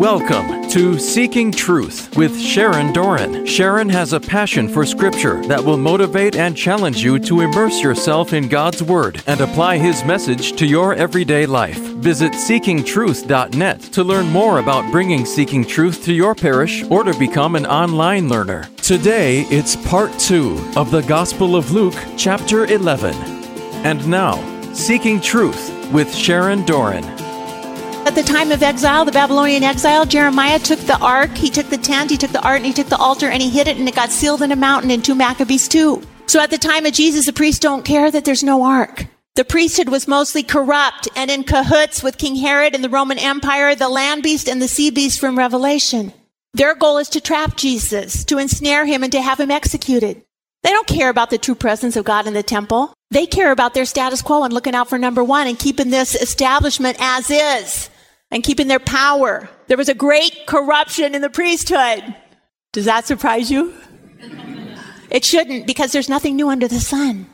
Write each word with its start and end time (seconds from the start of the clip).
Welcome 0.00 0.66
to 0.70 0.98
Seeking 0.98 1.52
Truth 1.52 2.16
with 2.16 2.40
Sharon 2.40 2.90
Doran. 2.90 3.44
Sharon 3.44 3.90
has 3.90 4.14
a 4.14 4.18
passion 4.18 4.66
for 4.66 4.86
Scripture 4.86 5.42
that 5.42 5.62
will 5.62 5.76
motivate 5.76 6.36
and 6.36 6.56
challenge 6.56 7.04
you 7.04 7.18
to 7.18 7.42
immerse 7.42 7.82
yourself 7.82 8.32
in 8.32 8.48
God's 8.48 8.82
Word 8.82 9.22
and 9.26 9.42
apply 9.42 9.76
His 9.76 10.02
message 10.06 10.56
to 10.56 10.64
your 10.64 10.94
everyday 10.94 11.44
life. 11.44 11.76
Visit 11.76 12.32
seekingtruth.net 12.32 13.80
to 13.82 14.02
learn 14.02 14.30
more 14.30 14.58
about 14.58 14.90
bringing 14.90 15.26
Seeking 15.26 15.66
Truth 15.66 16.02
to 16.06 16.14
your 16.14 16.34
parish 16.34 16.82
or 16.84 17.04
to 17.04 17.12
become 17.18 17.54
an 17.54 17.66
online 17.66 18.30
learner. 18.30 18.70
Today, 18.78 19.42
it's 19.50 19.76
part 19.86 20.18
two 20.18 20.56
of 20.76 20.90
the 20.90 21.02
Gospel 21.02 21.56
of 21.56 21.72
Luke, 21.72 22.02
chapter 22.16 22.64
11. 22.64 23.14
And 23.84 24.08
now, 24.08 24.72
Seeking 24.72 25.20
Truth 25.20 25.92
with 25.92 26.14
Sharon 26.14 26.64
Doran. 26.64 27.29
At 28.10 28.16
the 28.16 28.22
time 28.24 28.50
of 28.50 28.64
exile, 28.64 29.04
the 29.04 29.12
Babylonian 29.12 29.62
exile, 29.62 30.04
Jeremiah 30.04 30.58
took 30.58 30.80
the 30.80 30.98
ark, 30.98 31.30
he 31.36 31.48
took 31.48 31.68
the 31.68 31.78
tent, 31.78 32.10
he 32.10 32.16
took 32.16 32.32
the 32.32 32.42
ark, 32.42 32.56
and 32.56 32.66
he 32.66 32.72
took 32.72 32.88
the 32.88 32.96
altar, 32.96 33.28
and 33.28 33.40
he 33.40 33.48
hid 33.48 33.68
it, 33.68 33.76
and 33.76 33.88
it 33.88 33.94
got 33.94 34.10
sealed 34.10 34.42
in 34.42 34.50
a 34.50 34.56
mountain 34.56 34.90
in 34.90 35.00
2 35.00 35.14
Maccabees 35.14 35.68
2. 35.68 36.02
So 36.26 36.40
at 36.40 36.50
the 36.50 36.58
time 36.58 36.86
of 36.86 36.92
Jesus, 36.92 37.26
the 37.26 37.32
priests 37.32 37.60
don't 37.60 37.84
care 37.84 38.10
that 38.10 38.24
there's 38.24 38.42
no 38.42 38.64
ark. 38.64 39.06
The 39.36 39.44
priesthood 39.44 39.90
was 39.90 40.08
mostly 40.08 40.42
corrupt 40.42 41.06
and 41.14 41.30
in 41.30 41.44
cahoots 41.44 42.02
with 42.02 42.18
King 42.18 42.34
Herod 42.34 42.74
and 42.74 42.82
the 42.82 42.88
Roman 42.88 43.16
Empire, 43.16 43.76
the 43.76 43.88
land 43.88 44.24
beast 44.24 44.48
and 44.48 44.60
the 44.60 44.66
sea 44.66 44.90
beast 44.90 45.20
from 45.20 45.38
Revelation. 45.38 46.12
Their 46.52 46.74
goal 46.74 46.98
is 46.98 47.10
to 47.10 47.20
trap 47.20 47.56
Jesus, 47.56 48.24
to 48.24 48.38
ensnare 48.38 48.86
him, 48.86 49.04
and 49.04 49.12
to 49.12 49.22
have 49.22 49.38
him 49.38 49.52
executed. 49.52 50.20
They 50.64 50.70
don't 50.70 50.88
care 50.88 51.10
about 51.10 51.30
the 51.30 51.38
true 51.38 51.54
presence 51.54 51.94
of 51.94 52.06
God 52.06 52.26
in 52.26 52.34
the 52.34 52.42
temple. 52.42 52.92
They 53.12 53.26
care 53.26 53.52
about 53.52 53.74
their 53.74 53.84
status 53.84 54.20
quo 54.20 54.42
and 54.42 54.52
looking 54.52 54.74
out 54.74 54.88
for 54.88 54.98
number 54.98 55.22
one 55.22 55.46
and 55.46 55.56
keeping 55.56 55.90
this 55.90 56.20
establishment 56.20 56.96
as 56.98 57.30
is 57.30 57.88
and 58.30 58.42
keeping 58.42 58.68
their 58.68 58.78
power. 58.78 59.48
There 59.66 59.76
was 59.76 59.88
a 59.88 59.94
great 59.94 60.46
corruption 60.46 61.14
in 61.14 61.22
the 61.22 61.30
priesthood. 61.30 62.14
Does 62.72 62.84
that 62.84 63.06
surprise 63.06 63.50
you? 63.50 63.74
It 65.10 65.24
shouldn't 65.24 65.66
because 65.66 65.92
there's 65.92 66.08
nothing 66.08 66.36
new 66.36 66.48
under 66.48 66.68
the 66.68 66.80
sun. 66.80 67.26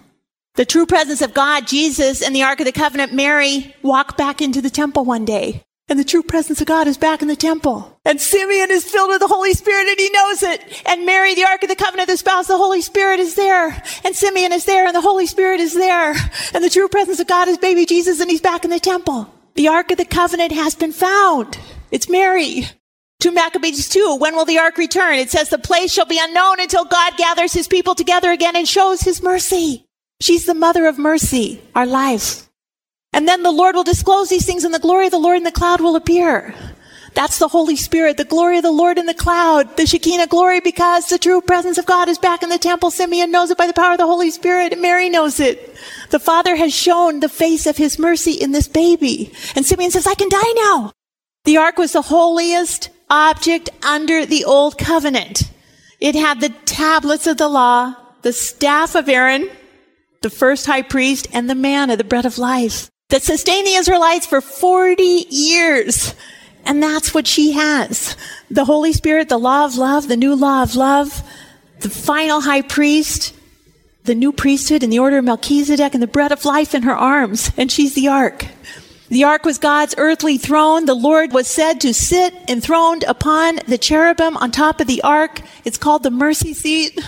The 0.54 0.64
true 0.64 0.86
presence 0.86 1.20
of 1.20 1.34
God, 1.34 1.66
Jesus, 1.66 2.22
and 2.22 2.34
the 2.34 2.42
Ark 2.42 2.60
of 2.60 2.66
the 2.66 2.72
Covenant, 2.72 3.12
Mary, 3.12 3.74
walk 3.82 4.16
back 4.16 4.40
into 4.40 4.62
the 4.62 4.70
temple 4.70 5.04
one 5.04 5.26
day. 5.26 5.62
And 5.88 6.00
the 6.00 6.04
true 6.04 6.22
presence 6.22 6.60
of 6.60 6.66
God 6.66 6.88
is 6.88 6.96
back 6.96 7.22
in 7.22 7.28
the 7.28 7.36
temple. 7.36 8.00
And 8.04 8.20
Simeon 8.20 8.72
is 8.72 8.82
filled 8.82 9.10
with 9.10 9.20
the 9.20 9.28
Holy 9.28 9.52
Spirit 9.52 9.86
and 9.86 10.00
he 10.00 10.10
knows 10.10 10.42
it. 10.42 10.82
And 10.86 11.06
Mary, 11.06 11.34
the 11.34 11.44
Ark 11.44 11.62
of 11.62 11.68
the 11.68 11.76
Covenant, 11.76 12.08
the 12.08 12.16
spouse, 12.16 12.48
the 12.48 12.56
Holy 12.56 12.80
Spirit 12.80 13.20
is 13.20 13.36
there. 13.36 13.82
And 14.02 14.16
Simeon 14.16 14.52
is 14.52 14.64
there 14.64 14.86
and 14.86 14.96
the 14.96 15.00
Holy 15.00 15.26
Spirit 15.26 15.60
is 15.60 15.74
there. 15.74 16.14
And 16.54 16.64
the 16.64 16.70
true 16.70 16.88
presence 16.88 17.20
of 17.20 17.28
God 17.28 17.46
is 17.46 17.58
baby 17.58 17.86
Jesus 17.86 18.18
and 18.18 18.28
he's 18.28 18.40
back 18.40 18.64
in 18.64 18.70
the 18.70 18.80
temple. 18.80 19.32
The 19.56 19.68
Ark 19.68 19.90
of 19.90 19.96
the 19.96 20.04
Covenant 20.04 20.52
has 20.52 20.74
been 20.74 20.92
found. 20.92 21.58
It's 21.90 22.10
Mary. 22.10 22.66
2 23.20 23.32
Maccabees 23.32 23.88
2, 23.88 24.16
when 24.16 24.36
will 24.36 24.44
the 24.44 24.58
ark 24.58 24.76
return? 24.76 25.14
It 25.14 25.30
says 25.30 25.48
the 25.48 25.56
place 25.56 25.90
shall 25.90 26.04
be 26.04 26.20
unknown 26.22 26.60
until 26.60 26.84
God 26.84 27.16
gathers 27.16 27.54
his 27.54 27.66
people 27.66 27.94
together 27.94 28.30
again 28.30 28.54
and 28.54 28.68
shows 28.68 29.00
his 29.00 29.22
mercy. 29.22 29.86
She's 30.20 30.44
the 30.44 30.52
mother 30.52 30.84
of 30.86 30.98
mercy, 30.98 31.62
our 31.74 31.86
life. 31.86 32.50
And 33.14 33.26
then 33.26 33.42
the 33.42 33.50
Lord 33.50 33.74
will 33.74 33.84
disclose 33.84 34.28
these 34.28 34.44
things 34.44 34.64
and 34.64 34.74
the 34.74 34.78
glory 34.78 35.06
of 35.06 35.12
the 35.12 35.18
Lord 35.18 35.38
in 35.38 35.44
the 35.44 35.50
cloud 35.50 35.80
will 35.80 35.96
appear. 35.96 36.54
That's 37.16 37.38
the 37.38 37.48
Holy 37.48 37.76
Spirit, 37.76 38.18
the 38.18 38.26
glory 38.26 38.58
of 38.58 38.62
the 38.62 38.70
Lord 38.70 38.98
in 38.98 39.06
the 39.06 39.14
cloud, 39.14 39.78
the 39.78 39.86
Shekinah 39.86 40.26
glory, 40.26 40.60
because 40.60 41.08
the 41.08 41.16
true 41.16 41.40
presence 41.40 41.78
of 41.78 41.86
God 41.86 42.10
is 42.10 42.18
back 42.18 42.42
in 42.42 42.50
the 42.50 42.58
temple. 42.58 42.90
Simeon 42.90 43.30
knows 43.30 43.50
it 43.50 43.56
by 43.56 43.66
the 43.66 43.72
power 43.72 43.92
of 43.92 43.98
the 43.98 44.04
Holy 44.04 44.30
Spirit, 44.30 44.78
Mary 44.78 45.08
knows 45.08 45.40
it. 45.40 45.74
The 46.10 46.18
Father 46.18 46.56
has 46.56 46.74
shown 46.74 47.20
the 47.20 47.30
face 47.30 47.66
of 47.66 47.78
His 47.78 47.98
mercy 47.98 48.32
in 48.32 48.52
this 48.52 48.68
baby. 48.68 49.32
And 49.54 49.64
Simeon 49.64 49.90
says, 49.90 50.06
I 50.06 50.12
can 50.12 50.28
die 50.28 50.52
now. 50.56 50.92
The 51.46 51.56
ark 51.56 51.78
was 51.78 51.92
the 51.92 52.02
holiest 52.02 52.90
object 53.08 53.70
under 53.82 54.26
the 54.26 54.44
old 54.44 54.76
covenant. 54.76 55.50
It 56.00 56.14
had 56.14 56.42
the 56.42 56.50
tablets 56.50 57.26
of 57.26 57.38
the 57.38 57.48
law, 57.48 57.94
the 58.20 58.34
staff 58.34 58.94
of 58.94 59.08
Aaron, 59.08 59.48
the 60.20 60.28
first 60.28 60.66
high 60.66 60.82
priest, 60.82 61.28
and 61.32 61.48
the 61.48 61.54
manna, 61.54 61.96
the 61.96 62.04
bread 62.04 62.26
of 62.26 62.36
life 62.36 62.90
that 63.08 63.22
sustained 63.22 63.66
the 63.66 63.74
Israelites 63.74 64.26
for 64.26 64.42
40 64.42 65.02
years. 65.30 66.14
And 66.66 66.82
that's 66.82 67.14
what 67.14 67.26
she 67.26 67.52
has. 67.52 68.16
The 68.50 68.64
Holy 68.64 68.92
Spirit, 68.92 69.28
the 69.28 69.38
law 69.38 69.64
of 69.64 69.76
love, 69.76 70.08
the 70.08 70.16
new 70.16 70.34
law 70.34 70.62
of 70.62 70.74
love, 70.74 71.22
the 71.80 71.90
final 71.90 72.40
high 72.40 72.62
priest, 72.62 73.34
the 74.04 74.14
new 74.14 74.32
priesthood 74.32 74.82
in 74.82 74.90
the 74.90 74.98
order 74.98 75.18
of 75.18 75.24
Melchizedek, 75.24 75.94
and 75.94 76.02
the 76.02 76.08
bread 76.08 76.32
of 76.32 76.44
life 76.44 76.74
in 76.74 76.82
her 76.82 76.96
arms. 76.96 77.50
And 77.56 77.70
she's 77.70 77.94
the 77.94 78.08
ark. 78.08 78.46
The 79.08 79.22
ark 79.22 79.44
was 79.44 79.58
God's 79.58 79.94
earthly 79.98 80.36
throne. 80.36 80.86
The 80.86 80.94
Lord 80.94 81.32
was 81.32 81.46
said 81.46 81.80
to 81.82 81.94
sit 81.94 82.34
enthroned 82.48 83.04
upon 83.04 83.60
the 83.68 83.78
cherubim 83.78 84.36
on 84.36 84.50
top 84.50 84.80
of 84.80 84.88
the 84.88 85.02
ark. 85.02 85.42
It's 85.64 85.78
called 85.78 86.02
the 86.02 86.10
mercy 86.10 86.54
seat. 86.54 86.98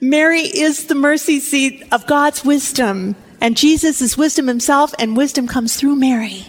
Mary 0.00 0.42
is 0.42 0.86
the 0.86 0.94
mercy 0.94 1.40
seat 1.40 1.84
of 1.90 2.06
God's 2.06 2.44
wisdom. 2.44 3.16
And 3.40 3.56
Jesus 3.56 4.00
is 4.00 4.16
wisdom 4.16 4.46
himself, 4.46 4.94
and 5.00 5.16
wisdom 5.16 5.48
comes 5.48 5.76
through 5.76 5.96
Mary. 5.96 6.46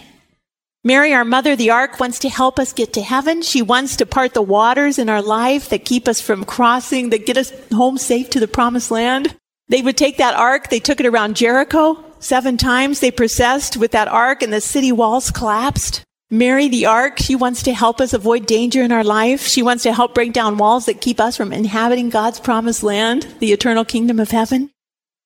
Mary, 0.85 1.13
our 1.13 1.23
mother, 1.23 1.55
the 1.55 1.69
ark, 1.69 1.97
wants 2.01 2.19
to 2.19 2.27
help 2.27 2.59
us 2.59 2.73
get 2.73 2.91
to 2.91 3.01
heaven. 3.01 3.41
She 3.41 3.61
wants 3.61 3.95
to 3.95 4.05
part 4.05 4.33
the 4.33 4.41
waters 4.41 4.99
in 4.99 5.07
our 5.07 5.21
life 5.21 5.69
that 5.69 5.85
keep 5.85 6.09
us 6.09 6.19
from 6.19 6.43
crossing, 6.43 7.09
that 7.11 7.25
get 7.25 7.37
us 7.37 7.53
home 7.71 7.97
safe 7.97 8.29
to 8.31 8.39
the 8.41 8.49
promised 8.49 8.91
land. 8.91 9.33
They 9.69 9.81
would 9.81 9.95
take 9.95 10.17
that 10.17 10.35
ark, 10.35 10.69
they 10.69 10.81
took 10.81 10.99
it 10.99 11.05
around 11.05 11.37
Jericho 11.37 12.03
seven 12.19 12.57
times. 12.57 12.99
They 12.99 13.11
processed 13.11 13.77
with 13.77 13.91
that 13.91 14.09
ark, 14.09 14.41
and 14.43 14.51
the 14.51 14.59
city 14.59 14.91
walls 14.91 15.31
collapsed. 15.31 16.03
Mary, 16.29 16.67
the 16.67 16.85
ark, 16.85 17.17
she 17.17 17.35
wants 17.35 17.63
to 17.63 17.73
help 17.73 18.01
us 18.01 18.11
avoid 18.11 18.45
danger 18.45 18.83
in 18.83 18.91
our 18.91 19.05
life. 19.05 19.47
She 19.47 19.63
wants 19.63 19.83
to 19.83 19.93
help 19.93 20.13
break 20.13 20.33
down 20.33 20.57
walls 20.57 20.87
that 20.87 20.99
keep 20.99 21.21
us 21.21 21.37
from 21.37 21.53
inhabiting 21.53 22.09
God's 22.09 22.41
promised 22.41 22.83
land, 22.83 23.27
the 23.39 23.53
eternal 23.53 23.85
kingdom 23.85 24.19
of 24.19 24.31
heaven. 24.31 24.69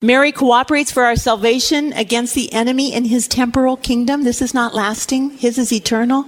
Mary 0.02 0.32
cooperates 0.32 0.92
for 0.92 1.06
our 1.06 1.16
salvation 1.16 1.92
against 1.94 2.36
the 2.36 2.54
enemy 2.54 2.94
in 2.94 3.06
his 3.06 3.28
temporal 3.28 3.76
kingdom. 3.76 4.24
This 4.24 4.44
is 4.44 4.54
not 4.54 4.76
lasting. 4.76 5.32
His 5.32 5.58
is 5.58 5.74
eternal. 5.74 6.28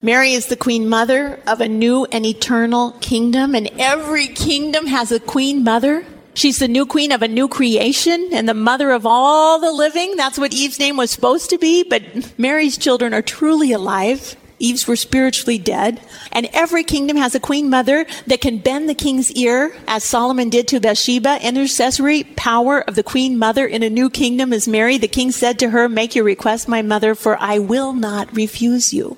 Mary 0.00 0.32
is 0.32 0.46
the 0.46 0.56
queen 0.56 0.88
mother 0.88 1.38
of 1.46 1.60
a 1.60 1.68
new 1.68 2.06
and 2.06 2.24
eternal 2.24 2.92
kingdom, 3.02 3.54
and 3.54 3.68
every 3.78 4.28
kingdom 4.28 4.86
has 4.86 5.12
a 5.12 5.20
queen 5.20 5.62
mother. 5.62 6.06
She's 6.32 6.58
the 6.58 6.68
new 6.68 6.86
queen 6.86 7.12
of 7.12 7.20
a 7.20 7.28
new 7.28 7.48
creation 7.48 8.30
and 8.32 8.48
the 8.48 8.54
mother 8.54 8.92
of 8.92 9.04
all 9.04 9.60
the 9.60 9.72
living. 9.72 10.16
That's 10.16 10.38
what 10.38 10.54
Eve's 10.54 10.78
name 10.78 10.96
was 10.96 11.10
supposed 11.10 11.50
to 11.50 11.58
be, 11.58 11.82
but 11.82 12.32
Mary's 12.38 12.78
children 12.78 13.12
are 13.12 13.20
truly 13.20 13.72
alive. 13.72 14.36
Eve's 14.60 14.86
were 14.86 14.94
spiritually 14.94 15.58
dead. 15.58 16.00
And 16.30 16.48
every 16.52 16.84
kingdom 16.84 17.16
has 17.16 17.34
a 17.34 17.40
queen 17.40 17.68
mother 17.68 18.06
that 18.26 18.40
can 18.40 18.58
bend 18.58 18.88
the 18.88 18.94
king's 18.94 19.32
ear, 19.32 19.74
as 19.88 20.04
Solomon 20.04 20.50
did 20.50 20.68
to 20.68 20.80
Bathsheba. 20.80 21.44
Intercessory 21.44 22.24
power 22.24 22.82
of 22.82 22.94
the 22.94 23.02
queen 23.02 23.38
mother 23.38 23.66
in 23.66 23.82
a 23.82 23.90
new 23.90 24.10
kingdom 24.10 24.52
is 24.52 24.68
Mary. 24.68 24.98
The 24.98 25.08
king 25.08 25.32
said 25.32 25.58
to 25.58 25.70
her, 25.70 25.88
Make 25.88 26.14
your 26.14 26.24
request, 26.24 26.68
my 26.68 26.82
mother, 26.82 27.14
for 27.14 27.36
I 27.40 27.58
will 27.58 27.94
not 27.94 28.36
refuse 28.36 28.92
you. 28.92 29.16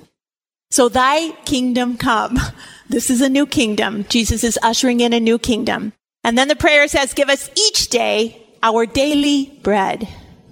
So 0.71 0.89
thy 0.89 1.31
kingdom 1.45 1.97
come. 1.97 2.39
This 2.89 3.09
is 3.09 3.21
a 3.21 3.29
new 3.29 3.47
kingdom. 3.47 4.05
Jesus 4.09 4.43
is 4.43 4.59
ushering 4.61 4.99
in 4.99 5.13
a 5.13 5.19
new 5.19 5.39
kingdom. 5.39 5.93
And 6.23 6.37
then 6.37 6.47
the 6.47 6.55
prayer 6.55 6.87
says, 6.87 7.13
Give 7.13 7.29
us 7.29 7.49
each 7.57 7.87
day 7.87 8.45
our 8.61 8.85
daily 8.85 9.57
bread. 9.63 10.07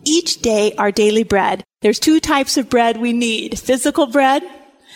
Each 0.05 0.41
day 0.41 0.73
our 0.77 0.91
daily 0.91 1.23
bread. 1.23 1.63
There's 1.81 1.99
two 1.99 2.19
types 2.19 2.57
of 2.57 2.69
bread 2.69 2.97
we 2.97 3.13
need 3.13 3.59
physical 3.59 4.07
bread 4.07 4.43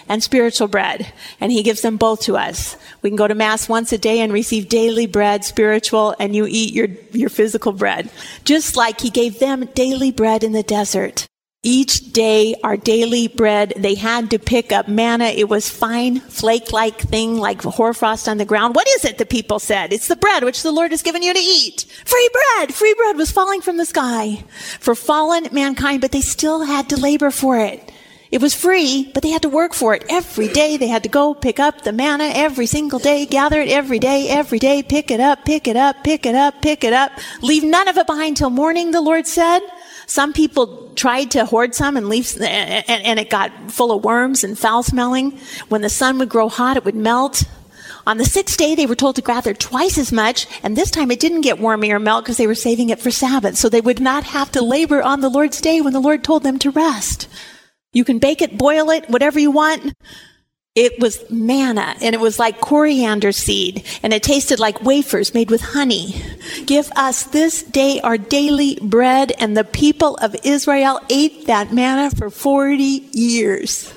and 0.08 0.24
spiritual 0.24 0.68
bread. 0.68 1.12
And 1.40 1.52
he 1.52 1.64
gives 1.64 1.82
them 1.82 1.98
both 1.98 2.22
to 2.22 2.38
us. 2.38 2.78
We 3.02 3.10
can 3.10 3.18
go 3.18 3.28
to 3.28 3.36
mass 3.36 3.70
once 3.70 3.92
a 3.92 3.98
day 3.98 4.20
and 4.20 4.32
receive 4.32 4.70
daily 4.70 5.08
bread, 5.08 5.44
spiritual, 5.44 6.16
and 6.20 6.36
you 6.36 6.46
eat 6.48 6.74
your, 6.74 6.88
your 7.12 7.30
physical 7.30 7.72
bread. 7.72 8.10
Just 8.44 8.76
like 8.76 9.02
he 9.02 9.10
gave 9.10 9.40
them 9.40 9.66
daily 9.74 10.12
bread 10.12 10.44
in 10.44 10.52
the 10.52 10.64
desert. 10.64 11.28
Each 11.68 12.14
day, 12.14 12.54
our 12.64 12.78
daily 12.78 13.28
bread, 13.28 13.74
they 13.76 13.96
had 13.96 14.30
to 14.30 14.38
pick 14.38 14.72
up 14.72 14.88
manna. 14.88 15.26
It 15.26 15.50
was 15.50 15.68
fine, 15.68 16.20
flake-like 16.20 17.00
thing, 17.00 17.40
like 17.40 17.64
hoarfrost 17.64 18.30
on 18.30 18.38
the 18.38 18.46
ground. 18.46 18.76
What 18.76 18.88
is 18.88 19.04
it, 19.04 19.18
the 19.18 19.26
people 19.26 19.58
said? 19.58 19.92
It's 19.92 20.08
the 20.08 20.16
bread 20.16 20.44
which 20.44 20.62
the 20.62 20.72
Lord 20.72 20.92
has 20.92 21.02
given 21.02 21.24
you 21.24 21.34
to 21.34 21.40
eat. 21.40 21.88
Free 22.06 22.30
bread! 22.32 22.72
Free 22.72 22.94
bread 22.94 23.18
was 23.18 23.32
falling 23.32 23.62
from 23.62 23.78
the 23.78 23.86
sky 23.86 24.44
for 24.80 24.94
fallen 24.94 25.48
mankind, 25.52 26.02
but 26.02 26.12
they 26.12 26.22
still 26.22 26.62
had 26.62 26.90
to 26.90 27.00
labor 27.00 27.32
for 27.32 27.58
it. 27.58 27.92
It 28.32 28.42
was 28.42 28.56
free, 28.56 29.12
but 29.14 29.22
they 29.22 29.30
had 29.30 29.44
to 29.44 29.50
work 29.50 29.74
for 29.74 29.94
it. 29.94 30.04
Every 30.10 30.48
day 30.48 30.78
they 30.78 30.88
had 30.88 31.04
to 31.04 31.10
go 31.10 31.34
pick 31.34 31.60
up 31.60 31.82
the 31.82 31.94
manna 31.94 32.32
every 32.34 32.66
single 32.66 33.00
day, 33.00 33.26
gather 33.26 33.62
it 33.62 33.70
every 33.70 34.00
day, 34.00 34.30
every 34.30 34.60
day, 34.60 34.82
pick 34.82 35.12
it 35.12 35.20
up, 35.20 35.46
pick 35.46 35.68
it 35.68 35.78
up, 35.78 36.04
pick 36.04 36.26
it 36.26 36.36
up, 36.36 36.62
pick 36.62 36.84
it 36.84 36.94
up. 36.94 37.12
Leave 37.42 37.64
none 37.64 37.88
of 37.88 37.98
it 37.98 38.08
behind 38.08 38.38
till 38.38 38.50
morning, 38.50 38.92
the 38.92 39.02
Lord 39.02 39.28
said. 39.28 39.62
Some 40.08 40.34
people 40.34 40.92
tried 40.96 41.32
to 41.32 41.46
hoard 41.46 41.76
some 41.76 41.98
and 41.98 42.10
leave, 42.10 42.40
and, 42.42 43.20
it 43.20 43.30
got 43.30 43.72
full 43.72 43.92
of 43.92 44.04
worms 44.04 44.44
and 44.44 44.58
foul 44.58 44.84
smelling. 44.84 45.38
When 45.70 45.82
the 45.82 45.90
sun 45.90 46.18
would 46.18 46.30
grow 46.30 46.50
hot, 46.50 46.78
it 46.78 46.86
would 46.86 46.96
melt. 46.96 47.44
On 48.08 48.18
the 48.18 48.26
sixth 48.26 48.58
day, 48.58 48.76
they 48.76 48.86
were 48.86 48.96
told 48.96 49.16
to 49.16 49.24
gather 49.24 49.54
twice 49.54 49.98
as 49.98 50.12
much, 50.12 50.48
and 50.62 50.76
this 50.76 50.92
time 50.92 51.10
it 51.10 51.20
didn't 51.20 51.42
get 51.42 51.60
wormy 51.60 51.92
or 51.92 52.00
melt 52.00 52.24
because 52.24 52.38
they 52.38 52.46
were 52.46 52.54
saving 52.54 52.90
it 52.90 53.00
for 53.00 53.10
Sabbath, 53.10 53.58
so 53.58 53.68
they 53.68 53.82
would 53.82 54.00
not 54.00 54.24
have 54.26 54.52
to 54.52 54.64
labor 54.64 55.02
on 55.02 55.22
the 55.22 55.30
Lord's 55.30 55.60
day 55.60 55.82
when 55.82 55.94
the 55.94 56.00
Lord 56.00 56.24
told 56.24 56.44
them 56.44 56.60
to 56.60 56.70
rest. 56.70 57.28
You 57.96 58.04
can 58.04 58.20
bake 58.20 58.42
it, 58.42 58.58
boil 58.58 58.90
it, 58.90 59.10
whatever 59.10 59.40
you 59.40 59.50
want. 59.50 59.94
It 60.76 61.00
was 61.00 61.24
manna 61.32 61.96
and 62.02 62.14
it 62.14 62.20
was 62.20 62.38
like 62.38 62.60
coriander 62.60 63.32
seed 63.32 63.86
and 64.04 64.12
it 64.12 64.22
tasted 64.22 64.60
like 64.60 64.84
wafers 64.84 65.34
made 65.34 65.50
with 65.50 65.62
honey. 65.62 66.22
Give 66.66 66.92
us 66.98 67.24
this 67.24 67.64
day 67.64 68.02
our 68.02 68.18
daily 68.18 68.78
bread 68.82 69.32
and 69.40 69.56
the 69.56 69.64
people 69.64 70.18
of 70.18 70.36
Israel 70.44 71.00
ate 71.10 71.48
that 71.48 71.72
manna 71.72 72.12
for 72.12 72.30
40 72.30 72.84
years. 73.14 73.94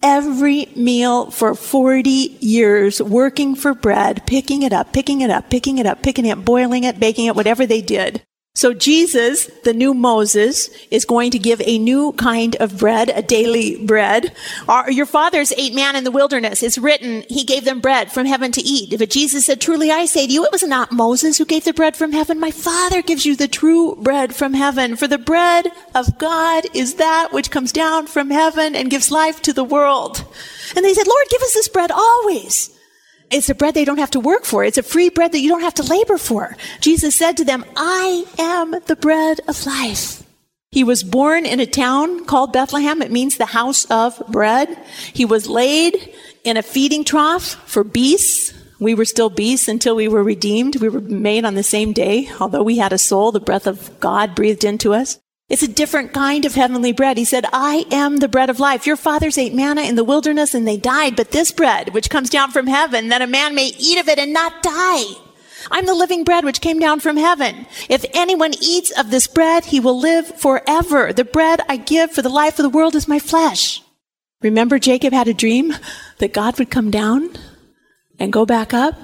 Every 0.00 0.66
meal 0.76 1.32
for 1.32 1.56
40 1.56 2.10
years, 2.10 3.02
working 3.02 3.56
for 3.56 3.74
bread, 3.74 4.24
picking 4.26 4.62
it 4.62 4.72
up, 4.72 4.92
picking 4.92 5.20
it 5.20 5.30
up, 5.30 5.50
picking 5.50 5.78
it 5.78 5.86
up, 5.86 6.02
picking 6.02 6.26
it, 6.26 6.38
up, 6.38 6.44
boiling 6.44 6.84
it, 6.84 7.00
baking 7.00 7.26
it, 7.26 7.34
whatever 7.34 7.66
they 7.66 7.82
did. 7.82 8.22
So 8.56 8.74
Jesus, 8.74 9.46
the 9.62 9.72
new 9.72 9.94
Moses, 9.94 10.70
is 10.90 11.04
going 11.04 11.30
to 11.30 11.38
give 11.38 11.62
a 11.64 11.78
new 11.78 12.12
kind 12.12 12.56
of 12.56 12.78
bread, 12.78 13.08
a 13.08 13.22
daily 13.22 13.86
bread. 13.86 14.34
Our, 14.66 14.90
your 14.90 15.06
fathers 15.06 15.52
ate 15.56 15.72
man 15.72 15.94
in 15.94 16.02
the 16.02 16.10
wilderness. 16.10 16.64
It's 16.64 16.76
written, 16.76 17.22
he 17.28 17.44
gave 17.44 17.64
them 17.64 17.80
bread 17.80 18.10
from 18.10 18.26
heaven 18.26 18.50
to 18.52 18.60
eat. 18.60 18.98
But 18.98 19.10
Jesus 19.10 19.46
said, 19.46 19.60
truly 19.60 19.92
I 19.92 20.04
say 20.06 20.26
to 20.26 20.32
you, 20.32 20.44
it 20.44 20.50
was 20.50 20.64
not 20.64 20.90
Moses 20.90 21.38
who 21.38 21.44
gave 21.44 21.64
the 21.64 21.72
bread 21.72 21.96
from 21.96 22.10
heaven. 22.10 22.40
My 22.40 22.50
father 22.50 23.02
gives 23.02 23.24
you 23.24 23.36
the 23.36 23.46
true 23.46 23.94
bread 23.94 24.34
from 24.34 24.52
heaven. 24.52 24.96
For 24.96 25.06
the 25.06 25.16
bread 25.16 25.68
of 25.94 26.18
God 26.18 26.64
is 26.74 26.94
that 26.94 27.32
which 27.32 27.52
comes 27.52 27.70
down 27.70 28.08
from 28.08 28.30
heaven 28.30 28.74
and 28.74 28.90
gives 28.90 29.12
life 29.12 29.40
to 29.42 29.52
the 29.52 29.64
world. 29.64 30.24
And 30.74 30.84
they 30.84 30.92
said, 30.92 31.06
Lord, 31.06 31.26
give 31.30 31.42
us 31.42 31.54
this 31.54 31.68
bread 31.68 31.92
always. 31.92 32.76
It's 33.30 33.48
a 33.48 33.54
bread 33.54 33.74
they 33.74 33.84
don't 33.84 33.98
have 33.98 34.10
to 34.12 34.20
work 34.20 34.44
for. 34.44 34.64
It's 34.64 34.78
a 34.78 34.82
free 34.82 35.08
bread 35.08 35.32
that 35.32 35.40
you 35.40 35.48
don't 35.48 35.62
have 35.62 35.74
to 35.74 35.82
labor 35.84 36.18
for. 36.18 36.56
Jesus 36.80 37.14
said 37.16 37.36
to 37.36 37.44
them, 37.44 37.64
I 37.76 38.24
am 38.38 38.74
the 38.86 38.96
bread 38.96 39.40
of 39.46 39.66
life. 39.66 40.22
He 40.72 40.84
was 40.84 41.02
born 41.02 41.46
in 41.46 41.58
a 41.58 41.66
town 41.66 42.24
called 42.26 42.52
Bethlehem. 42.52 43.02
It 43.02 43.10
means 43.10 43.36
the 43.36 43.46
house 43.46 43.84
of 43.86 44.22
bread. 44.28 44.68
He 45.12 45.24
was 45.24 45.48
laid 45.48 46.12
in 46.44 46.56
a 46.56 46.62
feeding 46.62 47.04
trough 47.04 47.56
for 47.66 47.84
beasts. 47.84 48.52
We 48.78 48.94
were 48.94 49.04
still 49.04 49.30
beasts 49.30 49.68
until 49.68 49.94
we 49.94 50.08
were 50.08 50.22
redeemed. 50.22 50.76
We 50.76 50.88
were 50.88 51.00
made 51.00 51.44
on 51.44 51.54
the 51.54 51.62
same 51.62 51.92
day. 51.92 52.30
Although 52.40 52.62
we 52.62 52.78
had 52.78 52.92
a 52.92 52.98
soul, 52.98 53.32
the 53.32 53.40
breath 53.40 53.66
of 53.66 53.98
God 54.00 54.34
breathed 54.34 54.64
into 54.64 54.94
us. 54.94 55.18
It's 55.50 55.64
a 55.64 55.68
different 55.68 56.12
kind 56.12 56.44
of 56.44 56.54
heavenly 56.54 56.92
bread. 56.92 57.18
He 57.18 57.24
said, 57.24 57.44
I 57.52 57.84
am 57.90 58.18
the 58.18 58.28
bread 58.28 58.50
of 58.50 58.60
life. 58.60 58.86
Your 58.86 58.96
fathers 58.96 59.36
ate 59.36 59.52
manna 59.52 59.82
in 59.82 59.96
the 59.96 60.04
wilderness 60.04 60.54
and 60.54 60.66
they 60.66 60.76
died, 60.76 61.16
but 61.16 61.32
this 61.32 61.50
bread, 61.50 61.92
which 61.92 62.08
comes 62.08 62.30
down 62.30 62.52
from 62.52 62.68
heaven, 62.68 63.08
that 63.08 63.20
a 63.20 63.26
man 63.26 63.56
may 63.56 63.72
eat 63.76 63.98
of 63.98 64.08
it 64.08 64.20
and 64.20 64.32
not 64.32 64.62
die. 64.62 65.02
I'm 65.68 65.86
the 65.86 65.94
living 65.94 66.22
bread 66.22 66.44
which 66.44 66.60
came 66.60 66.78
down 66.78 67.00
from 67.00 67.16
heaven. 67.16 67.66
If 67.88 68.04
anyone 68.14 68.54
eats 68.62 68.96
of 68.96 69.10
this 69.10 69.26
bread, 69.26 69.64
he 69.64 69.80
will 69.80 69.98
live 69.98 70.26
forever. 70.38 71.12
The 71.12 71.24
bread 71.24 71.60
I 71.68 71.76
give 71.78 72.12
for 72.12 72.22
the 72.22 72.28
life 72.28 72.60
of 72.60 72.62
the 72.62 72.70
world 72.70 72.94
is 72.94 73.08
my 73.08 73.18
flesh. 73.18 73.82
Remember 74.42 74.78
Jacob 74.78 75.12
had 75.12 75.26
a 75.26 75.34
dream 75.34 75.74
that 76.18 76.32
God 76.32 76.60
would 76.60 76.70
come 76.70 76.92
down 76.92 77.28
and 78.20 78.32
go 78.32 78.46
back 78.46 78.72
up? 78.72 78.94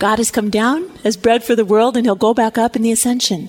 God 0.00 0.18
has 0.18 0.32
come 0.32 0.50
down 0.50 0.90
as 1.04 1.16
bread 1.16 1.44
for 1.44 1.54
the 1.54 1.64
world 1.64 1.96
and 1.96 2.04
he'll 2.04 2.16
go 2.16 2.34
back 2.34 2.58
up 2.58 2.74
in 2.74 2.82
the 2.82 2.92
ascension. 2.92 3.48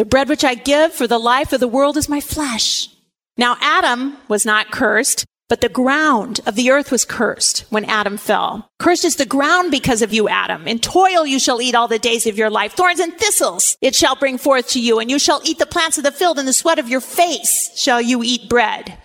The 0.00 0.06
bread 0.06 0.30
which 0.30 0.44
I 0.44 0.54
give 0.54 0.94
for 0.94 1.06
the 1.06 1.18
life 1.18 1.52
of 1.52 1.60
the 1.60 1.68
world 1.68 1.98
is 1.98 2.08
my 2.08 2.22
flesh. 2.22 2.88
Now 3.36 3.58
Adam 3.60 4.16
was 4.28 4.46
not 4.46 4.70
cursed, 4.70 5.26
but 5.46 5.60
the 5.60 5.68
ground 5.68 6.40
of 6.46 6.54
the 6.54 6.70
earth 6.70 6.90
was 6.90 7.04
cursed 7.04 7.66
when 7.68 7.84
Adam 7.84 8.16
fell. 8.16 8.70
Cursed 8.78 9.04
is 9.04 9.16
the 9.16 9.26
ground 9.26 9.70
because 9.70 10.00
of 10.00 10.14
you, 10.14 10.26
Adam. 10.26 10.66
In 10.66 10.78
toil 10.78 11.26
you 11.26 11.38
shall 11.38 11.60
eat 11.60 11.74
all 11.74 11.86
the 11.86 11.98
days 11.98 12.26
of 12.26 12.38
your 12.38 12.48
life. 12.48 12.72
Thorns 12.72 12.98
and 12.98 13.12
thistles 13.12 13.76
it 13.82 13.94
shall 13.94 14.16
bring 14.16 14.38
forth 14.38 14.68
to 14.68 14.80
you, 14.80 15.00
and 15.00 15.10
you 15.10 15.18
shall 15.18 15.42
eat 15.44 15.58
the 15.58 15.66
plants 15.66 15.98
of 15.98 16.04
the 16.04 16.12
field, 16.12 16.38
and 16.38 16.48
the 16.48 16.54
sweat 16.54 16.78
of 16.78 16.88
your 16.88 17.02
face 17.02 17.70
shall 17.76 18.00
you 18.00 18.22
eat 18.22 18.48
bread. 18.48 18.96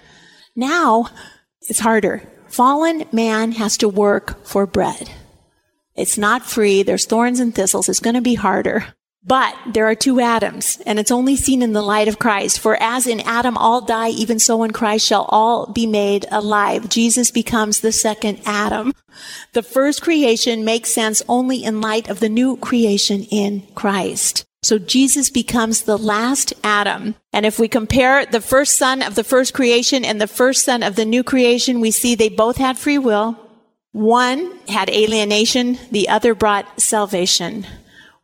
Now 0.56 1.10
it's 1.64 1.82
harder. 1.82 2.24
Fallen 2.48 3.04
man 3.12 3.52
has 3.52 3.76
to 3.80 3.90
work 3.90 4.46
for 4.46 4.66
bread. 4.66 5.12
It's 5.94 6.18
not 6.18 6.46
free. 6.46 6.84
There's 6.84 7.06
thorns 7.06 7.42
and 7.42 7.54
thistles. 7.54 7.90
It's 7.90 8.00
going 8.00 8.16
to 8.16 8.22
be 8.22 8.36
harder. 8.36 8.96
But 9.28 9.56
there 9.66 9.88
are 9.88 9.96
two 9.96 10.20
Adams, 10.20 10.80
and 10.86 11.00
it's 11.00 11.10
only 11.10 11.36
seen 11.36 11.64
in 11.64 11.74
the 11.74 11.82
light 11.82 12.08
of 12.08 12.20
Christ. 12.20 12.60
For 12.60 12.78
as 12.80 13.08
in 13.08 13.22
Adam 13.22 13.58
all 13.58 13.82
die, 13.82 14.10
even 14.10 14.38
so 14.38 14.62
in 14.62 14.72
Christ 14.72 15.06
shall 15.06 15.26
all 15.30 15.66
be 15.66 15.88
made 15.88 16.28
alive. 16.30 16.90
Jesus 16.90 17.32
becomes 17.32 17.80
the 17.80 17.92
second 17.92 18.40
Adam. 18.46 18.94
The 19.54 19.64
first 19.64 20.04
creation 20.04 20.64
makes 20.64 20.94
sense 20.94 21.24
only 21.28 21.64
in 21.64 21.82
light 21.82 22.08
of 22.08 22.20
the 22.20 22.30
new 22.30 22.56
creation 22.58 23.24
in 23.32 23.64
Christ. 23.74 24.46
So 24.62 24.78
Jesus 24.78 25.32
becomes 25.32 25.84
the 25.84 25.98
last 25.98 26.54
Adam. 26.64 27.16
And 27.34 27.48
if 27.48 27.58
we 27.58 27.68
compare 27.68 28.28
the 28.28 28.42
first 28.42 28.78
son 28.78 29.02
of 29.02 29.16
the 29.16 29.24
first 29.24 29.56
creation 29.56 30.06
and 30.06 30.22
the 30.22 30.28
first 30.28 30.64
son 30.64 30.84
of 30.84 30.96
the 30.96 31.06
new 31.06 31.24
creation, 31.24 31.82
we 31.82 31.90
see 31.90 32.14
they 32.14 32.30
both 32.30 32.58
had 32.58 32.78
free 32.78 32.98
will. 33.00 33.40
One 33.92 34.56
had 34.68 34.90
alienation, 34.90 35.80
the 35.90 36.10
other 36.10 36.36
brought 36.36 36.80
salvation. 36.80 37.66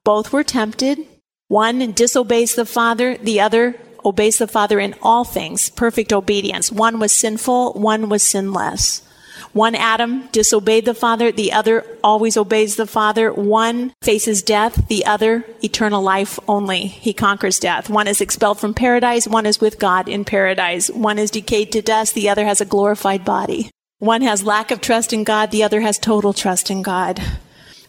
Both 0.04 0.34
were 0.34 0.44
tempted. 0.44 1.00
One 1.48 1.92
disobeys 1.92 2.56
the 2.56 2.66
Father, 2.66 3.18
the 3.18 3.40
other 3.42 3.76
obeys 4.04 4.40
the 4.40 4.48
Father 4.48 4.80
in 4.80 4.96
all 5.02 5.24
things, 5.24 5.70
perfect 5.70 6.12
obedience. 6.12 6.72
One 6.72 7.00
was 7.00 7.14
sinful, 7.14 7.74
one 7.74 8.10
was 8.10 8.24
sinless. 8.24 9.08
One 9.54 9.76
Adam 9.76 10.28
disobeyed 10.32 10.86
the 10.86 10.94
Father, 10.94 11.32
the 11.32 11.52
other 11.52 11.86
always 12.04 12.38
obeys 12.38 12.78
the 12.78 12.88
Father. 12.88 13.34
One 13.34 13.94
faces 14.02 14.42
death, 14.42 14.88
the 14.88 15.06
other 15.06 15.46
eternal 15.62 16.02
life 16.02 16.40
only. 16.48 16.88
He 16.88 17.14
conquers 17.14 17.60
death. 17.60 17.90
One 17.90 18.08
is 18.08 18.22
expelled 18.22 18.60
from 18.60 18.74
paradise, 18.74 19.28
one 19.28 19.46
is 19.46 19.60
with 19.60 19.78
God 19.78 20.08
in 20.08 20.24
paradise. 20.26 20.90
One 20.90 21.20
is 21.20 21.32
decayed 21.32 21.72
to 21.74 21.82
dust, 21.82 22.16
the 22.16 22.30
other 22.30 22.46
has 22.46 22.62
a 22.62 22.66
glorified 22.66 23.26
body. 23.26 23.70
One 24.00 24.22
has 24.22 24.44
lack 24.44 24.72
of 24.72 24.82
trust 24.82 25.12
in 25.12 25.24
God, 25.26 25.52
the 25.52 25.64
other 25.64 25.82
has 25.82 26.00
total 26.00 26.34
trust 26.34 26.72
in 26.72 26.82
God. 26.82 27.22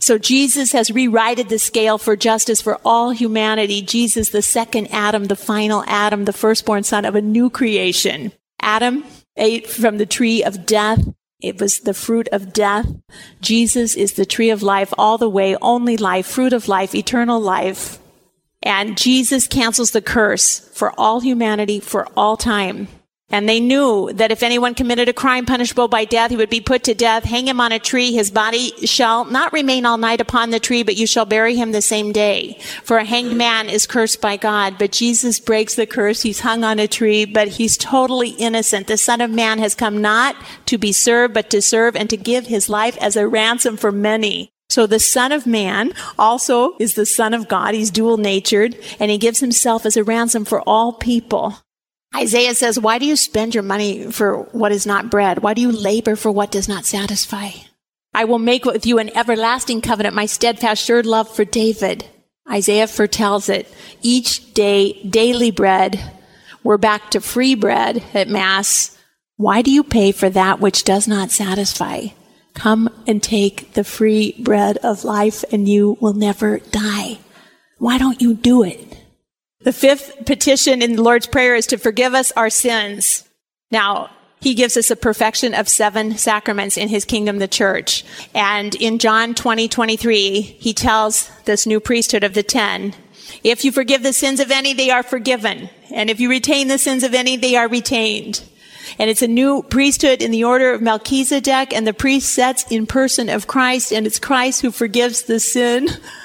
So 0.03 0.19
Jesus 0.19 0.73
has 0.73 0.91
rewrited 0.91 1.49
the 1.49 1.61
scale 1.61 1.97
for 1.97 2.17
justice 2.17 2.61
for 2.61 2.81
all 2.85 3.13
humanity. 3.13 3.83
Jesus, 3.83 4.31
the 4.31 4.43
second 4.43 4.89
Adam, 4.89 5.27
the 5.27 5.37
final 5.37 5.85
Adam, 5.87 6.25
the 6.25 6.33
firstborn 6.33 6.83
son 6.83 7.05
of 7.05 7.15
a 7.15 7.23
new 7.23 7.49
creation. 7.49 8.33
Adam 8.59 9.05
ate 9.37 9.69
from 9.69 9.99
the 9.99 10.07
tree 10.07 10.43
of 10.43 10.67
death. 10.67 10.99
It 11.41 11.61
was 11.61 11.79
the 11.79 11.95
fruit 11.95 12.27
of 12.33 12.53
death. 12.53 12.87
Jesus 13.41 13.95
is 13.95 14.15
the 14.15 14.27
tree 14.27 14.51
of 14.51 14.61
life 14.61 14.93
all 14.99 15.19
the 15.19 15.31
way, 15.31 15.55
only 15.63 15.97
life, 15.97 16.27
fruit 16.27 16.53
of 16.53 16.67
life, 16.67 16.97
eternal 16.97 17.41
life. 17.41 18.01
And 18.61 18.99
Jesus 18.99 19.47
cancels 19.47 19.93
the 19.93 20.03
curse 20.03 20.59
for 20.71 20.93
all 20.99 21.21
humanity 21.21 21.79
for 21.79 22.09
all 22.17 22.37
time. 22.37 22.89
And 23.33 23.49
they 23.49 23.61
knew 23.61 24.13
that 24.13 24.31
if 24.31 24.43
anyone 24.43 24.75
committed 24.75 25.09
a 25.09 25.15
crime 25.15 25.47
punishable 25.47 25.89
by 25.89 26.05
death, 26.05 26.31
he 26.31 26.37
would 26.37 26.51
be 26.51 26.61
put 26.61 26.85
to 26.85 26.95
death. 26.95 27.25
Hang 27.25 27.49
him 27.49 27.61
on 27.61 27.73
a 27.73 27.79
tree. 27.79 28.13
His 28.13 28.31
body 28.31 28.87
shall 28.87 29.25
not 29.25 29.55
remain 29.55 29.87
all 29.87 29.97
night 29.97 30.21
upon 30.21 30.51
the 30.51 30.61
tree, 30.61 30.83
but 30.83 30.97
you 30.97 31.07
shall 31.07 31.25
bury 31.25 31.57
him 31.57 31.73
the 31.73 31.81
same 31.81 32.13
day. 32.13 32.59
For 32.85 32.99
a 32.99 33.05
hanged 33.05 33.35
man 33.35 33.71
is 33.71 33.87
cursed 33.87 34.21
by 34.21 34.37
God. 34.37 34.77
But 34.79 34.93
Jesus 34.93 35.41
breaks 35.41 35.75
the 35.75 35.87
curse. 35.87 36.21
He's 36.21 36.41
hung 36.41 36.63
on 36.63 36.79
a 36.79 36.87
tree, 36.87 37.25
but 37.25 37.49
he's 37.49 37.79
totally 37.79 38.31
innocent. 38.31 38.87
The 38.87 38.99
Son 38.99 39.23
of 39.23 39.31
Man 39.31 39.59
has 39.59 39.75
come 39.75 40.03
not 40.03 40.37
to 40.67 40.77
be 40.77 40.93
served, 40.93 41.33
but 41.33 41.49
to 41.51 41.63
serve 41.63 41.97
and 41.97 42.11
to 42.11 42.19
give 42.19 42.47
his 42.47 42.69
life 42.69 42.99
as 43.01 43.17
a 43.17 43.27
ransom 43.27 43.79
for 43.79 43.91
many. 43.91 44.51
So 44.69 44.87
the 44.87 45.01
Son 45.01 45.33
of 45.33 45.47
Man 45.47 45.93
also 46.19 46.77
is 46.79 46.95
the 46.95 47.07
Son 47.07 47.33
of 47.33 47.49
God. 47.49 47.75
He's 47.75 47.91
dual 47.91 48.19
natured 48.19 48.77
and 49.01 49.11
he 49.11 49.19
gives 49.19 49.41
himself 49.41 49.85
as 49.85 49.97
a 49.97 50.05
ransom 50.05 50.45
for 50.45 50.61
all 50.63 50.93
people. 50.93 51.57
Isaiah 52.15 52.55
says, 52.55 52.79
Why 52.79 52.99
do 52.99 53.07
you 53.07 53.17
spend 53.17 53.55
your 53.55 53.63
money 53.63 54.11
for 54.11 54.43
what 54.53 54.73
is 54.73 54.87
not 54.87 55.11
bread? 55.11 55.43
Why 55.43 55.55
do 55.55 55.63
you 55.63 55.73
labor 55.73 56.17
for 56.17 56.31
what 56.31 56.51
does 56.51 56.69
not 56.69 56.85
satisfy? 56.85 57.51
I 58.15 58.25
will 58.25 58.39
make 58.39 58.65
with 58.65 58.85
you 58.85 58.99
an 58.99 59.17
everlasting 59.17 59.81
covenant, 59.81 60.15
my 60.15 60.27
steadfast, 60.27 60.85
sure 60.85 61.03
love 61.03 61.35
for 61.35 61.45
David. 61.45 62.05
Isaiah 62.51 62.87
foretells 62.87 63.49
it. 63.49 63.73
Each 64.03 64.53
day, 64.53 65.03
daily 65.05 65.51
bread. 65.51 66.13
We're 66.63 66.79
back 66.79 67.11
to 67.13 67.21
free 67.21 67.55
bread 67.55 68.05
at 68.13 68.29
Mass. 68.29 68.97
Why 69.37 69.63
do 69.63 69.71
you 69.71 69.83
pay 69.83 70.13
for 70.13 70.29
that 70.31 70.61
which 70.61 70.85
does 70.85 71.09
not 71.09 71.31
satisfy? 71.31 72.09
Come 72.55 72.91
and 73.07 73.23
take 73.23 73.73
the 73.73 73.85
free 73.85 74.37
bread 74.39 74.77
of 74.79 75.05
life 75.05 75.45
and 75.51 75.67
you 75.67 75.97
will 76.01 76.13
never 76.13 76.59
die. 76.59 77.19
Why 77.79 77.97
don't 77.97 78.21
you 78.21 78.35
do 78.35 78.63
it? 78.63 79.02
The 79.65 79.73
fifth 79.73 80.27
petition 80.27 80.83
in 80.83 80.97
the 80.97 81.03
Lord's 81.03 81.27
Prayer 81.27 81.55
is 81.55 81.67
to 81.69 81.79
forgive 81.79 82.15
us 82.15 82.33
our 82.33 82.51
sins. 82.51 83.29
Now, 83.71 84.11
he 84.41 84.55
gives 84.55 84.77
us 84.77 84.91
a 84.91 84.97
perfection 84.97 85.55
of 85.55 85.69
seven 85.69 86.19
sacraments 86.19 86.77
in 86.77 86.89
his 86.89 87.05
kingdom, 87.05 87.39
the 87.39 87.47
church. 87.47 88.05
And 88.35 88.75
in 88.75 88.99
John 88.99 89.35
20, 89.35 89.69
23, 89.69 90.41
he 90.41 90.75
tells 90.75 91.31
this 91.45 91.65
new 91.65 91.79
priesthood 91.79 92.25
of 92.25 92.35
the 92.35 92.43
ten, 92.43 92.95
if 93.45 93.65
you 93.65 93.71
forgive 93.71 94.03
the 94.03 94.13
sins 94.13 94.41
of 94.41 94.51
any, 94.51 94.75
they 94.75 94.91
are 94.91 95.05
forgiven. 95.05 95.71
And 95.93 96.11
if 96.11 96.19
you 96.19 96.29
retain 96.29 96.67
the 96.67 96.77
sins 96.77 97.05
of 97.05 97.15
any, 97.15 97.37
they 97.37 97.55
are 97.55 97.69
retained. 97.69 98.43
And 98.99 99.09
it's 99.09 99.23
a 99.23 99.29
new 99.29 99.63
priesthood 99.63 100.21
in 100.21 100.33
the 100.33 100.45
order 100.45 100.73
of 100.73 100.83
Melchizedek, 100.83 101.73
and 101.73 101.87
the 101.87 101.95
priest 101.95 102.35
sets 102.35 102.65
in 102.71 102.87
person 102.87 103.29
of 103.29 103.47
Christ, 103.47 103.93
and 103.93 104.07
it's 104.07 104.19
Christ 104.19 104.63
who 104.63 104.71
forgives 104.71 105.23
the 105.23 105.41
sin 105.41 105.89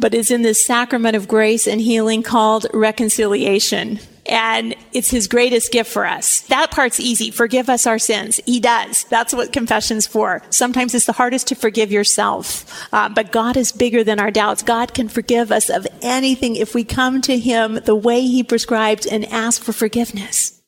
but 0.00 0.14
is 0.14 0.30
in 0.30 0.42
this 0.42 0.64
sacrament 0.66 1.14
of 1.14 1.28
grace 1.28 1.68
and 1.68 1.80
healing 1.80 2.22
called 2.22 2.66
reconciliation. 2.72 4.00
And 4.26 4.76
it's 4.92 5.10
his 5.10 5.28
greatest 5.28 5.72
gift 5.72 5.90
for 5.90 6.06
us. 6.06 6.42
That 6.42 6.70
part's 6.70 7.00
easy. 7.00 7.30
Forgive 7.30 7.68
us 7.68 7.86
our 7.86 7.98
sins. 7.98 8.40
He 8.46 8.60
does. 8.60 9.04
That's 9.04 9.34
what 9.34 9.52
confession's 9.52 10.06
for. 10.06 10.42
Sometimes 10.50 10.94
it's 10.94 11.06
the 11.06 11.12
hardest 11.12 11.48
to 11.48 11.54
forgive 11.54 11.90
yourself. 11.90 12.88
Uh, 12.92 13.08
but 13.08 13.32
God 13.32 13.56
is 13.56 13.72
bigger 13.72 14.04
than 14.04 14.20
our 14.20 14.30
doubts. 14.30 14.62
God 14.62 14.94
can 14.94 15.08
forgive 15.08 15.50
us 15.50 15.68
of 15.68 15.86
anything 16.00 16.56
if 16.56 16.74
we 16.74 16.84
come 16.84 17.20
to 17.22 17.38
him 17.38 17.74
the 17.84 17.96
way 17.96 18.20
he 18.20 18.42
prescribes 18.42 19.04
and 19.06 19.24
ask 19.26 19.62
for 19.62 19.72
forgiveness. 19.72 20.62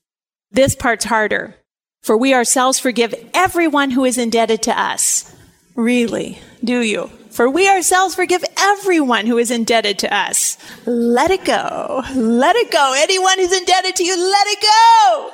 This 0.51 0.75
part's 0.75 1.05
harder. 1.05 1.55
For 2.03 2.17
we 2.17 2.35
ourselves 2.35 2.81
forgive 2.81 3.15
everyone 3.33 3.93
who 3.93 4.05
is 4.05 4.19
indebted 4.19 4.63
to 4.63 4.79
us. 4.79 5.33
Really? 5.77 6.41
Do 6.65 6.81
you? 6.81 7.11
For 7.33 7.49
we 7.49 7.67
ourselves 7.69 8.15
forgive 8.15 8.45
everyone 8.59 9.27
who 9.27 9.39
is 9.39 9.51
indebted 9.51 9.99
to 10.01 10.15
us. 10.15 10.59
Let 10.85 11.31
it 11.31 11.45
go. 11.47 12.03
Let 12.15 12.57
it 12.57 12.71
go. 12.71 12.95
Anyone 12.97 13.39
who's 13.39 13.57
indebted 13.57 13.97
to 13.97 14.05
you, 14.05 14.17
let 14.17 14.47
it 14.49 14.61
go. 14.61 15.31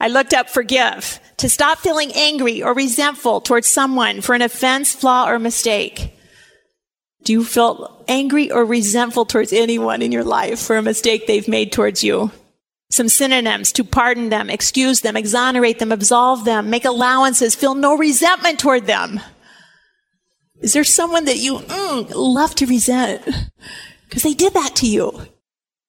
I 0.00 0.08
looked 0.08 0.34
up 0.34 0.50
forgive 0.50 1.20
to 1.36 1.48
stop 1.48 1.78
feeling 1.78 2.10
angry 2.14 2.62
or 2.62 2.74
resentful 2.74 3.40
towards 3.40 3.68
someone 3.68 4.20
for 4.20 4.34
an 4.34 4.42
offense, 4.42 4.94
flaw, 4.94 5.28
or 5.28 5.38
mistake. 5.38 6.12
Do 7.22 7.32
you 7.32 7.44
feel 7.44 8.04
angry 8.08 8.50
or 8.50 8.64
resentful 8.64 9.26
towards 9.26 9.52
anyone 9.52 10.02
in 10.02 10.12
your 10.12 10.24
life 10.24 10.58
for 10.58 10.76
a 10.76 10.82
mistake 10.82 11.26
they've 11.26 11.48
made 11.48 11.72
towards 11.72 12.02
you? 12.02 12.30
Some 12.90 13.08
synonyms 13.08 13.72
to 13.72 13.84
pardon 13.84 14.28
them, 14.28 14.50
excuse 14.50 15.00
them, 15.00 15.16
exonerate 15.16 15.78
them, 15.78 15.92
absolve 15.92 16.44
them, 16.44 16.70
make 16.70 16.84
allowances, 16.84 17.54
feel 17.54 17.74
no 17.74 17.96
resentment 17.96 18.58
toward 18.58 18.86
them. 18.86 19.20
Is 20.60 20.72
there 20.72 20.84
someone 20.84 21.26
that 21.26 21.38
you 21.38 21.58
mm, 21.58 22.10
love 22.14 22.54
to 22.56 22.66
resent? 22.66 23.22
Because 24.08 24.22
they 24.22 24.34
did 24.34 24.54
that 24.54 24.74
to 24.76 24.86
you. 24.86 25.26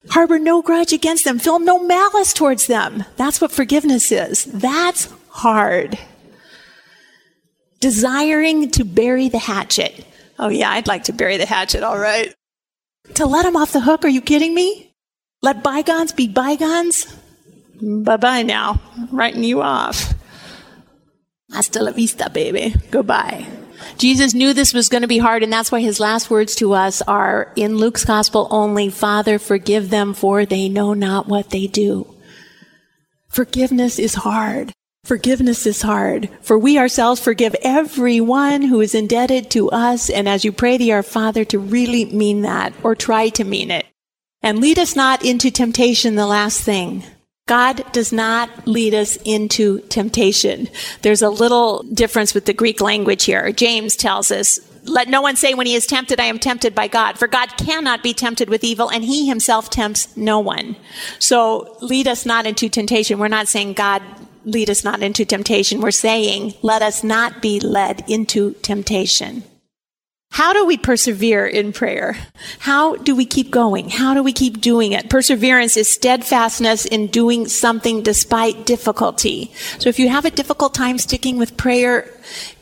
Harbor 0.10 0.40
no 0.40 0.62
grudge 0.62 0.94
against 0.94 1.24
them. 1.24 1.40
Feel 1.40 1.60
no 1.60 1.80
malice 1.80 2.34
towards 2.34 2.68
them. 2.68 3.04
That's 3.18 3.42
what 3.42 3.52
forgiveness 3.52 4.12
is. 4.12 4.46
That's 4.46 5.10
hard. 5.30 5.98
Desiring 7.80 8.72
to 8.72 8.84
bury 8.84 9.30
the 9.30 9.38
hatchet. 9.38 10.06
Oh, 10.40 10.50
yeah, 10.50 10.72
I'd 10.72 10.88
like 10.88 11.06
to 11.06 11.14
bury 11.14 11.38
the 11.38 11.46
hatchet, 11.46 11.84
all 11.84 11.98
right. 12.00 12.34
To 13.16 13.26
let 13.26 13.44
them 13.44 13.56
off 13.56 13.72
the 13.72 13.82
hook, 13.82 14.04
are 14.04 14.10
you 14.10 14.22
kidding 14.22 14.54
me? 14.54 14.94
Let 15.42 15.64
bygones 15.64 16.12
be 16.12 16.28
bygones? 16.28 17.06
Bye 17.82 18.18
bye 18.18 18.42
now. 18.42 18.82
Writing 19.12 19.44
you 19.44 19.62
off. 19.62 20.14
Hasta 21.52 21.84
la 21.84 21.92
vista, 21.92 22.30
baby. 22.30 22.74
Goodbye. 22.92 23.46
Jesus 23.98 24.34
knew 24.34 24.54
this 24.54 24.74
was 24.74 24.90
going 24.90 25.02
to 25.02 25.08
be 25.08 25.18
hard, 25.18 25.44
and 25.44 25.52
that's 25.52 25.72
why 25.72 25.82
his 25.82 26.00
last 26.00 26.30
words 26.30 26.56
to 26.56 26.74
us 26.74 27.02
are 27.04 27.52
in 27.56 27.78
Luke's 27.78 28.06
gospel 28.06 28.48
only 28.52 28.90
Father, 28.90 29.40
forgive 29.40 29.90
them, 29.90 30.14
for 30.14 30.46
they 30.46 30.70
know 30.70 30.94
not 30.94 31.28
what 31.28 31.50
they 31.50 31.68
do. 31.68 32.14
Forgiveness 33.30 34.00
is 34.00 34.16
hard. 34.16 34.74
Forgiveness 35.04 35.66
is 35.66 35.82
hard. 35.82 36.30
For 36.42 36.58
we 36.58 36.78
ourselves 36.78 37.22
forgive 37.22 37.56
everyone 37.62 38.64
who 38.64 38.82
is 38.82 38.94
indebted 38.94 39.50
to 39.52 39.70
us, 39.70 40.10
and 40.10 40.28
as 40.28 40.44
you 40.44 40.52
pray 40.52 40.78
to 40.78 40.92
our 40.92 41.04
Father, 41.04 41.46
to 41.46 41.60
really 41.60 42.06
mean 42.06 42.42
that, 42.42 42.74
or 42.84 42.96
try 42.96 43.30
to 43.30 43.44
mean 43.44 43.72
it. 43.72 43.86
And 44.42 44.60
lead 44.60 44.78
us 44.78 44.96
not 44.96 45.26
into 45.26 45.50
temptation, 45.50 46.16
the 46.16 46.28
last 46.28 46.62
thing. 46.62 47.04
God 47.48 47.84
does 47.94 48.14
not 48.14 48.68
lead 48.68 48.94
us 48.94 49.18
into 49.26 49.80
temptation. 49.88 50.68
There's 51.02 51.22
a 51.22 51.30
little 51.30 51.84
difference 51.84 52.34
with 52.34 52.46
the 52.46 52.54
Greek 52.54 52.82
language 52.82 53.24
here. 53.24 53.52
James 53.52 53.96
tells 53.96 54.32
us, 54.32 54.60
let 54.84 55.10
no 55.10 55.22
one 55.22 55.36
say 55.36 55.54
when 55.54 55.66
he 55.66 55.76
is 55.76 55.86
tempted, 55.86 56.20
I 56.20 56.26
am 56.26 56.40
tempted 56.40 56.76
by 56.76 56.88
God. 56.88 57.18
For 57.18 57.28
God 57.28 57.50
cannot 57.58 58.04
be 58.04 58.14
tempted 58.14 58.50
with 58.50 58.64
evil, 58.64 58.90
and 58.90 59.04
he 59.04 59.28
himself 59.28 59.70
tempts 59.70 60.16
no 60.16 60.40
one. 60.40 60.76
So 61.20 61.78
lead 61.82 62.08
us 62.08 62.26
not 62.26 62.46
into 62.46 62.70
temptation. 62.70 63.20
We're 63.20 63.28
not 63.28 63.48
saying 63.48 63.74
God 63.74 64.02
lead 64.46 64.70
us 64.70 64.84
not 64.84 65.04
into 65.04 65.26
temptation. 65.26 65.82
We're 65.82 65.92
saying 65.92 66.54
let 66.62 66.82
us 66.82 67.04
not 67.04 67.42
be 67.42 67.60
led 67.60 68.04
into 68.10 68.54
temptation. 68.62 69.44
How 70.38 70.54
do 70.54 70.68
we 70.68 70.78
persevere 70.78 71.48
in 71.48 71.74
prayer? 71.74 72.16
How 72.60 72.96
do 72.96 73.16
we 73.16 73.26
keep 73.26 73.50
going? 73.50 73.90
How 73.90 74.14
do 74.14 74.22
we 74.22 74.32
keep 74.32 74.62
doing 74.62 74.92
it? 74.92 75.10
Perseverance 75.10 75.76
is 75.76 75.92
steadfastness 75.92 76.86
in 76.86 77.08
doing 77.08 77.48
something 77.48 78.04
despite 78.04 78.68
difficulty. 78.68 79.52
So 79.80 79.90
if 79.90 79.98
you 79.98 80.10
have 80.10 80.26
a 80.26 80.30
difficult 80.30 80.76
time 80.76 81.00
sticking 81.00 81.40
with 81.40 81.58
prayer, 81.58 82.08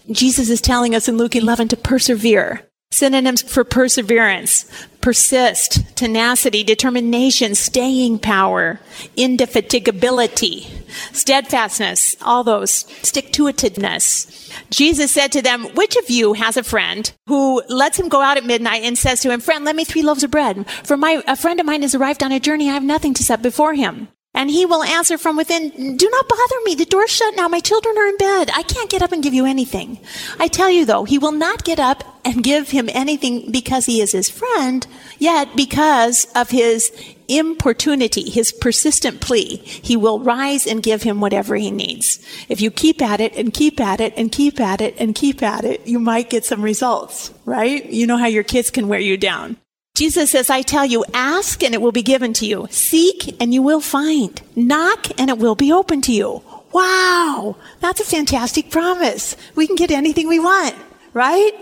Jesus 0.10 0.50
is 0.50 0.62
telling 0.62 0.96
us 0.96 1.10
in 1.10 1.17
Luke 1.17 1.36
11 1.36 1.67
to 1.67 1.75
persevere. 1.75 2.65
Synonyms 2.92 3.42
for 3.42 3.63
perseverance, 3.63 4.72
persist, 5.01 5.96
tenacity, 5.98 6.63
determination, 6.63 7.54
staying 7.54 8.20
power, 8.20 8.80
indefatigability, 9.18 10.65
steadfastness, 11.13 12.15
all 12.22 12.44
those, 12.44 12.72
stick 13.06 13.34
to 13.34 13.44
itiveness. 13.44 14.51
Jesus 14.70 15.12
said 15.12 15.32
to 15.34 15.42
them, 15.42 15.65
which 15.75 15.98
of 15.98 16.10
you 16.10 16.34
has 16.34 16.56
a 16.56 16.63
friend 16.63 17.12
who 17.27 17.62
lets 17.68 18.00
him 18.00 18.08
go 18.08 18.22
out 18.22 18.38
at 18.38 18.46
midnight 18.46 18.84
and 18.84 18.98
says 18.98 19.20
to 19.22 19.32
him, 19.32 19.42
friend, 19.42 19.65
let 19.65 19.75
me 19.75 19.84
three 19.84 20.04
loaves 20.04 20.24
of 20.24 20.32
bread. 20.32 20.65
For 20.84 20.96
my, 20.96 21.22
a 21.27 21.36
friend 21.36 21.60
of 21.60 21.65
mine 21.65 21.82
has 21.82 21.96
arrived 21.96 22.24
on 22.24 22.32
a 22.32 22.39
journey. 22.39 22.70
I 22.70 22.74
have 22.74 22.84
nothing 22.84 23.13
to 23.15 23.24
set 23.24 23.42
before 23.42 23.74
him. 23.74 24.08
And 24.36 24.51
he 24.51 24.65
will 24.65 24.84
answer 24.84 25.18
from 25.18 25.38
within, 25.38 25.96
do 25.96 26.10
not 26.10 26.30
bother 26.30 26.56
me. 26.65 26.75
The 26.75 26.86
door's 26.86 27.10
shut 27.10 27.36
now. 27.36 27.48
My 27.48 27.62
children 27.62 27.98
are 27.98 28.08
in 28.08 28.18
bed. 28.18 28.51
I 28.54 28.63
can't 28.63 28.89
get 28.89 29.01
up 29.01 29.12
and 29.12 29.24
give 29.24 29.34
you 29.34 29.46
anything. 29.46 29.98
I 30.39 30.48
tell 30.50 30.70
you 30.70 30.86
though, 30.86 31.06
he 31.06 31.18
will 31.18 31.32
not 31.32 31.63
get 31.63 31.80
up 31.80 32.04
and 32.25 32.44
give 32.44 32.70
him 32.70 32.89
anything 32.92 33.51
because 33.51 33.86
he 33.86 34.01
is 34.01 34.12
his 34.12 34.30
friend, 34.30 34.86
yet 35.20 35.56
because 35.56 36.25
of 36.36 36.50
his 36.50 36.92
importunity, 37.27 38.30
his 38.30 38.51
persistent 38.51 39.22
plea, 39.22 39.58
he 39.58 39.96
will 39.96 40.20
rise 40.20 40.68
and 40.68 40.84
give 40.84 41.04
him 41.04 41.22
whatever 41.22 41.56
he 41.56 41.72
needs. 41.72 42.20
If 42.50 42.62
you 42.62 42.72
keep 42.72 43.01
at 43.01 43.22
it 43.22 43.36
and 43.36 43.54
keep 43.54 43.80
at 43.80 44.01
it 44.01 44.13
and 44.18 44.32
keep 44.32 44.60
at 44.60 44.82
it 44.82 44.96
and 45.00 45.15
keep 45.15 45.42
at 45.42 45.63
it, 45.63 45.88
you 45.88 46.00
might 46.00 46.30
get 46.30 46.46
some 46.46 46.62
results, 46.62 47.32
right? 47.46 47.86
You 47.86 48.06
know 48.06 48.18
how 48.18 48.27
your 48.27 48.44
kids 48.44 48.70
can 48.70 48.88
wear 48.88 49.00
you 49.00 49.18
down. 49.18 49.58
Jesus 49.96 50.32
says, 50.32 50.50
I 50.50 50.62
tell 50.62 50.86
you, 50.86 51.06
ask 51.14 51.64
and 51.64 51.74
it 51.74 51.82
will 51.82 51.94
be 51.94 52.04
given 52.04 52.34
to 52.34 52.46
you. 52.46 52.68
Seek 52.70 53.42
and 53.42 53.54
you 53.54 53.62
will 53.62 53.80
find. 53.80 54.42
Knock 54.56 55.08
and 55.18 55.30
it 55.30 55.38
will 55.38 55.56
be 55.56 55.72
open 55.72 56.02
to 56.02 56.12
you. 56.12 56.44
Wow. 56.74 57.56
That's 57.80 58.02
a 58.02 58.06
fantastic 58.06 58.70
promise. 58.70 59.38
We 59.56 59.68
can 59.68 59.78
get 59.78 59.92
anything 59.92 60.28
we 60.28 60.40
want, 60.40 60.75
right? 61.14 61.54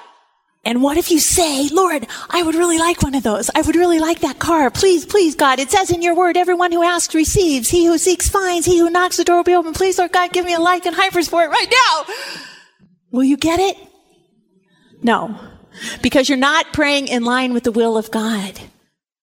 and 0.67 0.83
what 0.83 0.99
if 0.99 1.11
you 1.11 1.19
say, 1.19 1.71
Lord, 1.73 2.07
I 2.29 2.43
would 2.43 2.55
really 2.55 2.77
like 2.77 3.03
one 3.03 3.15
of 3.15 3.23
those. 3.23 3.49
I 3.55 3.63
would 3.63 3.77
really 3.77 3.99
like 3.99 4.21
that 4.21 4.39
car. 4.39 4.71
Please, 4.71 5.07
please, 5.07 5.35
God. 5.35 5.59
It 5.59 5.71
says 5.71 5.91
in 5.91 6.03
your 6.03 6.15
word, 6.15 6.37
everyone 6.37 6.73
who 6.73 6.83
asks 6.83 7.15
receives. 7.15 7.71
He 7.71 7.87
who 7.87 7.97
seeks 7.97 8.29
finds. 8.29 8.67
He 8.67 8.79
who 8.79 8.91
knocks, 8.91 9.17
the 9.17 9.25
door 9.25 9.37
will 9.37 9.45
be 9.45 9.55
open. 9.55 9.73
Please, 9.73 9.97
Lord 9.97 10.13
God, 10.13 10.31
give 10.31 10.45
me 10.45 10.53
a 10.53 10.59
Lykan 10.59 10.93
Hypersport 10.93 11.49
right 11.49 11.73
now. 11.73 12.05
Will 13.13 13.25
you 13.25 13.39
get 13.39 13.61
it? 13.61 13.79
No 15.03 15.41
because 16.03 16.29
you're 16.29 16.39
not 16.39 16.73
praying 16.73 17.09
in 17.09 17.25
line 17.25 17.53
with 17.53 17.65
the 17.65 17.73
will 17.73 17.97
of 17.97 18.11
God. 18.11 18.61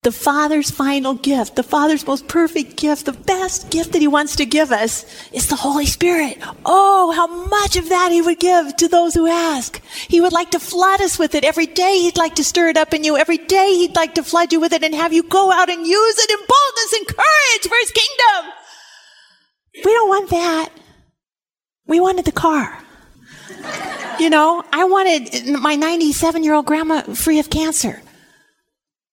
The 0.03 0.11
Father's 0.11 0.69
final 0.69 1.13
gift, 1.13 1.55
the 1.55 1.63
Father's 1.63 2.05
most 2.05 2.27
perfect 2.27 2.75
gift, 2.75 3.05
the 3.05 3.13
best 3.13 3.71
gift 3.71 3.93
that 3.93 4.01
He 4.01 4.07
wants 4.07 4.35
to 4.35 4.45
give 4.45 4.73
us 4.73 5.05
is 5.31 5.47
the 5.47 5.55
Holy 5.55 5.85
Spirit. 5.85 6.39
Oh, 6.65 7.13
how 7.13 7.27
much 7.47 7.77
of 7.77 7.87
that 7.87 8.11
He 8.11 8.21
would 8.21 8.39
give 8.39 8.75
to 8.75 8.89
those 8.89 9.13
who 9.13 9.27
ask. 9.27 9.81
He 10.09 10.19
would 10.19 10.33
like 10.33 10.51
to 10.51 10.59
flood 10.59 11.01
us 11.01 11.17
with 11.17 11.35
it. 11.35 11.45
Every 11.45 11.67
day 11.67 11.99
He'd 11.99 12.17
like 12.17 12.35
to 12.35 12.43
stir 12.43 12.67
it 12.67 12.75
up 12.75 12.93
in 12.93 13.05
you. 13.05 13.15
Every 13.15 13.37
day 13.37 13.75
He'd 13.75 13.95
like 13.95 14.15
to 14.15 14.23
flood 14.23 14.51
you 14.51 14.59
with 14.59 14.73
it 14.73 14.83
and 14.83 14.93
have 14.93 15.13
you 15.13 15.23
go 15.23 15.53
out 15.53 15.69
and 15.69 15.87
use 15.87 16.19
it 16.19 16.29
in 16.29 16.37
boldness 16.37 16.93
and 16.93 17.07
courage 17.07 17.63
for 17.69 17.77
His 17.79 17.91
kingdom. 17.91 18.51
We 19.85 19.93
don't 19.93 20.09
want 20.09 20.29
that. 20.31 20.69
We 21.87 22.01
wanted 22.01 22.25
the 22.25 22.33
car. 22.33 22.82
You 24.19 24.29
know, 24.29 24.63
I 24.71 24.85
wanted 24.85 25.59
my 25.59 25.75
97 25.75 26.43
year 26.43 26.53
old 26.53 26.65
grandma 26.65 27.01
free 27.01 27.39
of 27.39 27.49
cancer. 27.49 28.01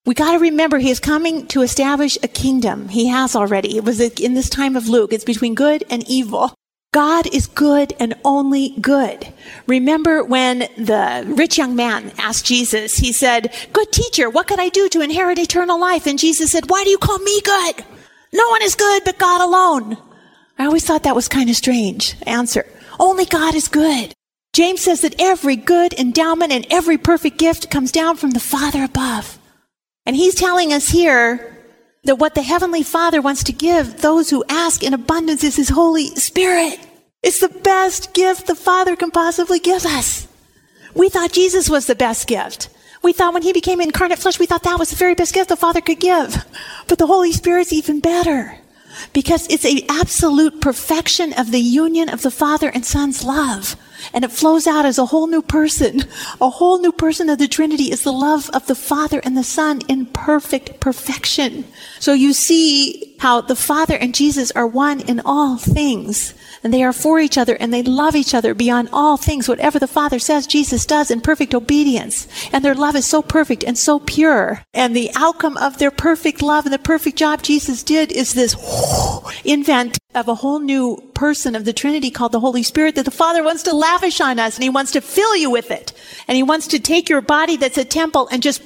We 0.07 0.15
got 0.15 0.33
to 0.33 0.39
remember 0.39 0.79
he 0.79 0.91
is 0.91 1.01
coming 1.01 1.47
to 1.49 1.63
establish 1.63 2.17
a 2.23 2.29
kingdom. 2.29 2.89
He 2.89 3.09
has 3.09 3.37
already. 3.37 3.77
It 3.77 3.85
was 3.85 4.01
in 4.01 4.35
this 4.35 4.49
time 4.49 4.77
of 4.77 4.89
Luke. 4.89 5.13
It's 5.13 5.25
between 5.25 5.55
good 5.55 5.85
and 5.91 6.09
evil. 6.09 6.55
God 6.93 7.33
is 7.33 7.47
good 7.47 7.93
and 8.01 8.15
only 8.25 8.71
good. 8.81 9.33
Remember 9.69 10.25
when 10.25 10.61
the 10.77 11.25
rich 11.37 11.57
young 11.57 11.77
man 11.77 12.13
asked 12.19 12.45
Jesus, 12.45 12.97
he 12.97 13.13
said, 13.13 13.55
Good 13.73 13.93
teacher, 13.93 14.29
what 14.29 14.49
could 14.49 14.59
I 14.59 14.71
do 14.71 14.89
to 14.89 15.01
inherit 15.01 15.39
eternal 15.39 15.79
life? 15.79 16.07
And 16.07 16.19
Jesus 16.19 16.51
said, 16.51 16.69
Why 16.69 16.83
do 16.83 16.91
you 16.91 16.99
call 16.99 17.19
me 17.19 17.41
good? 17.43 17.85
No 18.33 18.49
one 18.49 18.63
is 18.63 18.75
good 18.75 19.05
but 19.05 19.19
God 19.19 19.41
alone. 19.41 19.99
I 20.59 20.67
always 20.67 20.85
thought 20.85 21.05
that 21.05 21.15
was 21.15 21.29
kind 21.29 21.49
of 21.49 21.57
strange 21.57 22.17
answer. 22.27 22.67
Only 22.99 23.25
God 23.25 23.55
is 23.55 23.69
good. 23.69 24.13
James 24.53 24.81
says 24.81 25.03
that 25.03 25.21
every 25.21 25.57
good 25.57 25.93
endowment 25.95 26.53
and 26.53 26.67
every 26.71 26.99
perfect 26.99 27.39
gift 27.39 27.71
comes 27.71 27.93
down 27.93 28.17
from 28.17 28.31
the 28.31 28.41
Father 28.41 28.83
above. 28.83 29.39
And 30.07 30.17
he's 30.17 30.35
telling 30.35 30.73
us 30.73 30.89
here 30.89 31.57
that 32.05 32.17
what 32.17 32.35
the 32.35 32.43
Heavenly 32.43 32.83
Father 32.83 33.21
wants 33.21 33.45
to 33.45 33.53
give 33.53 34.01
those 34.01 34.31
who 34.31 34.45
ask 34.49 34.83
in 34.83 34.95
abundance 34.95 35.45
is 35.45 35.57
His 35.57 35.69
Holy 35.69 36.07
Spirit. 36.17 36.81
It's 37.23 37.41
the 37.41 37.49
best 37.49 38.15
gift 38.15 38.47
the 38.47 38.55
Father 38.55 38.97
can 38.97 39.11
possibly 39.11 39.59
give 39.59 39.85
us. 39.85 40.27
We 40.95 41.09
thought 41.09 41.33
Jesus 41.33 41.69
was 41.69 41.87
the 41.87 41.95
best 41.95 42.27
gift. 42.27 42.71
We 43.03 43.13
thought 43.13 43.35
when 43.35 43.43
He 43.43 43.53
became 43.53 43.81
incarnate 43.81 44.19
flesh, 44.19 44.39
we 44.39 44.47
thought 44.47 44.63
that 44.65 44.79
was 44.79 44.91
the 44.91 44.97
very 44.97 45.15
best 45.15 45.35
gift 45.35 45.51
the 45.51 45.57
Father 45.57 45.81
could 45.81 46.01
give. 46.01 46.45
But 46.89 46.99
the 46.99 47.07
Holy 47.07 47.33
Spirit's 47.33 47.73
even 47.73 48.01
better 48.01 48.57
because 49.13 49.47
it's 49.49 49.65
a 49.65 49.85
absolute 49.89 50.61
perfection 50.61 51.33
of 51.35 51.53
the 51.53 51.61
union 51.61 52.09
of 52.09 52.23
the 52.23 52.31
Father 52.31 52.71
and 52.71 52.85
Son's 52.85 53.23
love. 53.23 53.77
And 54.13 54.25
it 54.25 54.33
flows 54.33 54.67
out 54.67 54.85
as 54.85 54.99
a 54.99 55.07
whole 55.07 55.27
new 55.27 55.43
person. 55.43 56.05
A 56.41 56.51
whole 56.51 56.79
new 56.79 56.93
person 56.93 57.29
of 57.29 57.39
the 57.39 57.49
Trinity 57.49 57.91
is 57.91 58.03
the 58.03 58.13
love 58.13 58.51
of 58.51 58.67
the 58.67 58.75
Father 58.75 59.21
and 59.21 59.37
the 59.37 59.45
Son 59.45 59.81
in 59.89 60.07
perfect 60.07 60.81
perfection. 60.81 61.65
So 61.99 62.13
you 62.13 62.33
see 62.33 63.17
how 63.21 63.41
the 63.41 63.57
Father 63.57 63.97
and 63.97 64.15
Jesus 64.15 64.51
are 64.53 64.67
one 64.67 65.01
in 65.01 65.21
all 65.25 65.57
things 65.57 66.35
and 66.63 66.75
they 66.75 66.83
are 66.83 66.93
for 66.93 67.21
each 67.21 67.39
other 67.39 67.57
and 67.57 67.73
they 67.73 67.83
love 67.83 68.15
each 68.15 68.35
other 68.35 68.55
beyond 68.55 68.89
all 68.93 69.17
things. 69.17 69.49
Whatever 69.49 69.79
the 69.79 69.87
Father 69.87 70.19
says, 70.19 70.47
Jesus 70.47 70.85
does 70.85 71.11
in 71.11 71.21
perfect 71.21 71.55
obedience. 71.55 72.29
And 72.53 72.65
their 72.65 72.75
love 72.75 72.97
is 72.97 73.07
so 73.07 73.23
perfect 73.23 73.65
and 73.65 73.79
so 73.79 73.99
pure. 73.99 74.63
And 74.75 74.95
the 74.95 75.11
outcome 75.15 75.57
of 75.57 75.79
their 75.79 75.91
perfect 75.91 76.43
love 76.43 76.67
and 76.67 76.75
the 76.75 76.79
perfect 76.79 77.17
job 77.17 77.43
Jesus 77.43 77.83
did 77.83 78.13
is 78.13 78.35
this 78.35 78.55
invent 79.45 79.99
of 80.15 80.29
a 80.29 80.35
whole 80.37 80.61
new 80.61 80.97
person 81.15 81.55
of 81.55 81.65
the 81.65 81.73
Trinity 81.73 82.11
called 82.11 82.33
the 82.33 82.41
Holy 82.41 82.63
Spirit 82.63 82.95
that 82.97 83.05
the 83.05 83.11
Father 83.11 83.43
wants 83.43 83.63
to 83.65 83.75
lavish 83.75 84.21
on 84.21 84.39
us 84.39 84.57
and 84.57 84.63
He 84.63 84.71
wants 84.71 84.93
to 84.93 85.01
fill 85.01 85.37
you 85.37 85.51
with 85.51 85.71
it. 85.71 85.93
And 86.27 86.37
He 86.37 86.43
wants 86.43 86.67
to 86.69 86.79
take 86.79 87.09
your 87.09 87.21
body 87.21 87.57
that's 87.57 87.79
a 87.79 87.85
temple 87.85 88.29
and 88.31 88.43
just 88.43 88.63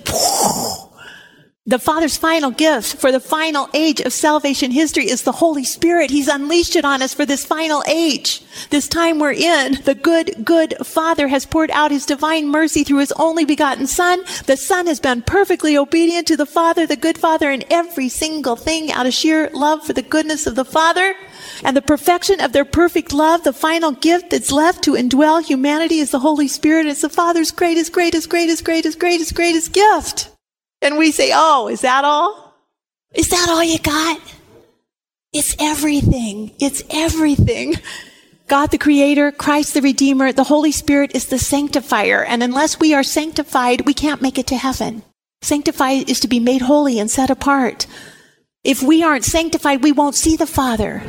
the 1.66 1.78
Father's 1.78 2.18
final 2.18 2.50
gift 2.50 2.97
for 2.97 3.11
the 3.11 3.18
final 3.18 3.71
age 3.73 3.99
of 3.99 4.12
salvation 4.12 4.71
history 4.71 5.09
is 5.09 5.23
the 5.23 5.33
Holy 5.33 5.64
Spirit. 5.64 6.11
He's 6.11 6.28
unleashed 6.28 6.76
it 6.76 6.85
on 6.85 7.00
us 7.00 7.14
for 7.14 7.25
this 7.25 7.47
final 7.47 7.83
age. 7.88 8.42
This 8.68 8.87
time 8.87 9.18
we're 9.18 9.33
in. 9.33 9.80
The 9.83 9.94
good, 9.94 10.44
good 10.44 10.75
Father 10.85 11.26
has 11.28 11.47
poured 11.47 11.71
out 11.71 11.90
His 11.90 12.04
divine 12.04 12.49
mercy 12.49 12.85
through 12.85 12.99
His 12.99 13.12
only 13.12 13.47
begotten 13.47 13.87
Son. 13.87 14.23
The 14.44 14.59
Son 14.59 14.87
has 14.88 15.00
been 15.00 15.23
perfectly 15.23 15.75
obedient 15.75 16.26
to 16.26 16.37
the 16.37 16.44
Father, 16.44 16.87
the 16.87 16.97
good 16.97 17.16
Father, 17.16 17.50
in 17.50 17.64
every 17.73 18.11
single 18.11 18.56
thing 18.56 18.92
out 18.92 19.06
of 19.06 19.14
sheer 19.14 19.49
love 19.54 19.87
for 19.87 19.94
the 19.94 20.02
goodness 20.02 20.47
of 20.47 20.56
the 20.56 20.66
Father. 20.66 21.14
And 21.62 21.75
the 21.75 21.80
perfection 21.80 22.42
of 22.42 22.52
their 22.52 22.66
perfect 22.66 23.14
love, 23.14 23.42
the 23.42 23.54
final 23.54 23.92
gift 23.92 24.28
that's 24.28 24.52
left 24.52 24.85
to 24.85 24.92
indwell 24.92 25.42
humanity 25.42 26.00
is 26.00 26.11
the 26.11 26.18
Holy 26.18 26.47
Spirit. 26.47 26.85
It's 26.85 27.00
the 27.00 27.09
Father's 27.09 27.52
greatest, 27.52 27.94
greatest, 27.94 28.28
greatest, 28.28 28.64
greatest, 28.66 28.99
greatest, 28.99 29.35
greatest 29.35 29.73
gift. 29.73 30.34
And 30.85 30.99
we 30.99 31.11
say, 31.11 31.33
Oh, 31.35 31.69
is 31.69 31.81
that 31.81 32.05
all? 32.05 32.55
Is 33.14 33.29
that 33.31 33.49
all 33.49 33.64
you 33.64 33.79
got? 33.79 34.20
It's 35.33 35.57
everything. 35.59 36.53
It's 36.61 36.83
everything. 36.90 37.75
God 38.47 38.70
the 38.70 38.79
Creator, 38.79 39.33
Christ 39.33 39.75
the 39.75 39.81
Redeemer, 39.81 40.33
the 40.33 40.44
Holy 40.44 40.70
Spirit 40.70 41.12
is 41.14 41.27
the 41.27 41.38
sanctifier. 41.38 42.23
And 42.23 42.42
unless 42.42 42.79
we 42.79 42.92
are 42.92 43.03
sanctified, 43.03 43.87
we 43.87 43.94
can't 43.94 44.20
make 44.20 44.38
it 44.38 44.47
to 44.49 44.57
heaven. 44.57 45.03
Sanctified 45.40 46.11
is 46.11 46.20
to 46.20 46.29
be 46.29 46.40
made 46.40 46.62
holy 46.62 46.99
and 46.99 47.11
set 47.11 47.31
apart. 47.31 47.87
If 48.62 48.83
we 48.83 49.03
aren't 49.03 49.25
sanctified, 49.25 49.83
we 49.83 49.92
won't 49.92 50.14
see 50.14 50.37
the 50.37 50.47
Father 50.47 51.03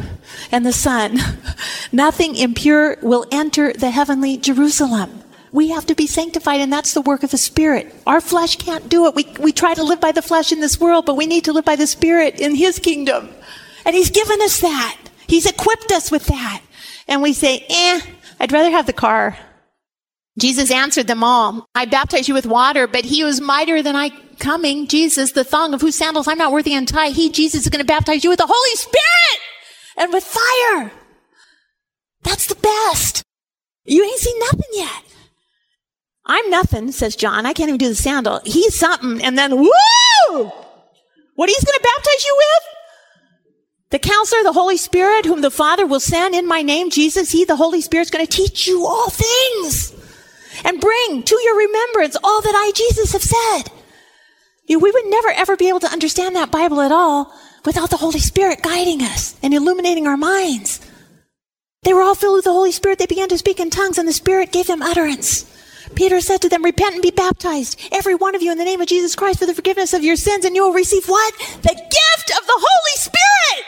and 0.52 0.66
the 0.66 0.74
Son. 0.74 1.20
Nothing 1.92 2.36
impure 2.36 2.98
will 3.02 3.26
enter 3.32 3.74
the 3.74 3.92
heavenly 3.92 4.38
Jerusalem. 4.38 5.22
We 5.56 5.70
have 5.70 5.86
to 5.86 5.96
be 5.96 6.06
sanctified, 6.06 6.60
and 6.60 6.72
that's 6.72 6.94
the 6.94 7.00
work 7.00 7.24
of 7.24 7.32
the 7.32 7.38
Spirit. 7.38 7.96
Our 8.06 8.20
flesh 8.20 8.58
can't 8.58 8.90
do 8.90 9.06
it. 9.06 9.16
We, 9.16 9.24
we 9.40 9.54
try 9.54 9.74
to 9.74 9.84
live 9.84 10.02
by 10.02 10.12
the 10.12 10.22
flesh 10.22 10.52
in 10.52 10.60
this 10.60 10.82
world, 10.82 11.06
but 11.06 11.16
we 11.16 11.28
need 11.28 11.46
to 11.46 11.54
live 11.54 11.64
by 11.64 11.78
the 11.78 11.88
Spirit 11.88 12.42
in 12.42 12.56
His 12.56 12.78
kingdom. 12.78 13.30
And 13.86 13.96
He's 13.96 14.10
given 14.10 14.42
us 14.42 14.60
that. 14.60 14.98
He's 15.28 15.46
equipped 15.46 15.94
us 15.94 16.12
with 16.12 16.26
that. 16.26 16.62
And 17.08 17.22
we 17.22 17.32
say, 17.32 17.66
eh, 17.70 18.02
I'd 18.38 18.52
rather 18.52 18.70
have 18.70 18.86
the 18.86 18.92
car. 18.92 19.38
Jesus 20.38 20.72
answered 20.72 21.08
them 21.08 21.24
all. 21.24 21.66
I 21.74 21.86
baptize 21.86 22.28
you 22.28 22.34
with 22.34 22.46
water, 22.46 22.86
but 22.86 23.06
he 23.06 23.22
who 23.22 23.28
is 23.28 23.40
mightier 23.40 23.82
than 23.82 23.96
I 23.96 24.10
coming, 24.40 24.88
Jesus, 24.88 25.32
the 25.32 25.46
thong 25.46 25.74
of 25.74 25.80
whose 25.80 25.96
sandals 25.96 26.28
I'm 26.28 26.38
not 26.38 26.52
worthy 26.52 26.72
to 26.72 26.76
untie, 26.76 27.12
he, 27.12 27.30
Jesus, 27.30 27.62
is 27.62 27.70
going 27.70 27.80
to 27.80 27.88
baptize 27.88 28.26
you 28.26 28.30
with 28.30 28.40
the 28.40 28.46
Holy 28.46 28.76
Spirit 28.76 29.40
and 29.96 30.12
with 30.12 30.26
fire. 30.26 30.92
That's 32.24 32.48
the 32.48 32.56
best. 32.56 33.24
You 33.86 34.04
ain't 34.04 34.20
seen 34.20 34.38
nothing 34.40 34.70
yet. 34.74 35.15
I'm 36.26 36.50
nothing, 36.50 36.92
says 36.92 37.16
John. 37.16 37.46
I 37.46 37.54
can't 37.54 37.70
even 37.70 37.78
do 37.78 37.90
the 37.90 37.96
sandal. 37.96 38.42
He's 38.46 38.78
something. 38.78 39.24
And 39.24 39.38
then, 39.38 39.58
woo! 39.58 40.52
What 41.36 41.50
he's 41.50 41.64
going 41.64 41.78
to 41.78 41.90
baptize 41.96 42.26
you 42.26 42.36
with? 42.38 42.76
The 43.92 44.00
counselor, 44.00 44.44
the 44.44 44.54
Holy 44.54 44.78
Spirit, 44.78 45.26
whom 45.26 45.42
the 45.42 45.52
Father 45.52 45.86
will 45.86 46.00
send 46.00 46.34
in 46.34 46.48
my 46.48 46.62
name, 46.62 46.90
Jesus, 46.90 47.32
he, 47.32 47.46
the 47.46 47.56
Holy 47.56 47.82
Spirit, 47.82 48.04
is 48.04 48.12
going 48.12 48.26
to 48.26 48.32
teach 48.32 48.68
you 48.68 48.86
all 48.86 49.10
things 49.10 49.94
and 50.64 50.82
bring 50.82 51.24
to 51.24 51.40
your 51.44 51.58
remembrance 51.58 52.18
all 52.24 52.42
that 52.42 52.56
I, 52.56 52.72
Jesus, 52.76 53.14
have 53.14 53.24
said. 53.24 53.72
You 54.68 54.78
know, 54.78 54.84
we 54.84 54.92
would 54.92 55.06
never 55.06 55.30
ever 55.30 55.56
be 55.56 55.70
able 55.70 55.82
to 55.82 55.92
understand 55.92 56.36
that 56.36 56.52
Bible 56.52 56.82
at 56.82 56.92
all 56.92 57.32
without 57.66 57.92
the 57.92 57.98
Holy 57.98 58.20
Spirit 58.20 58.64
guiding 58.64 59.02
us 59.04 59.36
and 59.44 59.54
illuminating 59.54 60.08
our 60.08 60.18
minds. 60.18 60.80
They 61.84 61.94
were 61.94 62.02
all 62.02 62.16
filled 62.16 62.38
with 62.38 62.46
the 62.46 62.52
Holy 62.52 62.72
Spirit. 62.72 62.98
They 62.98 63.06
began 63.06 63.30
to 63.30 63.38
speak 63.38 63.60
in 63.60 63.70
tongues 63.70 64.00
and 64.00 64.08
the 64.08 64.14
Spirit 64.14 64.52
gave 64.52 64.68
them 64.68 64.82
utterance. 64.82 65.46
Peter 65.94 66.20
said 66.22 66.42
to 66.42 66.50
them, 66.50 66.64
Repent 66.64 66.96
and 66.96 67.02
be 67.02 67.12
baptized, 67.12 67.80
every 67.92 68.16
one 68.16 68.36
of 68.36 68.42
you, 68.42 68.52
in 68.52 68.58
the 68.58 68.66
name 68.66 68.82
of 68.82 68.88
Jesus 68.88 69.16
Christ 69.16 69.40
for 69.40 69.46
the 69.46 69.54
forgiveness 69.54 69.94
of 69.94 70.04
your 70.04 70.16
sins, 70.16 70.46
and 70.46 70.56
you 70.56 70.64
will 70.64 70.74
receive 70.74 71.08
what? 71.08 71.34
The 71.62 71.76
gift 71.76 72.32
of 72.38 72.48
the 72.48 72.66
Holy 72.68 72.96
Spirit. 72.96 73.66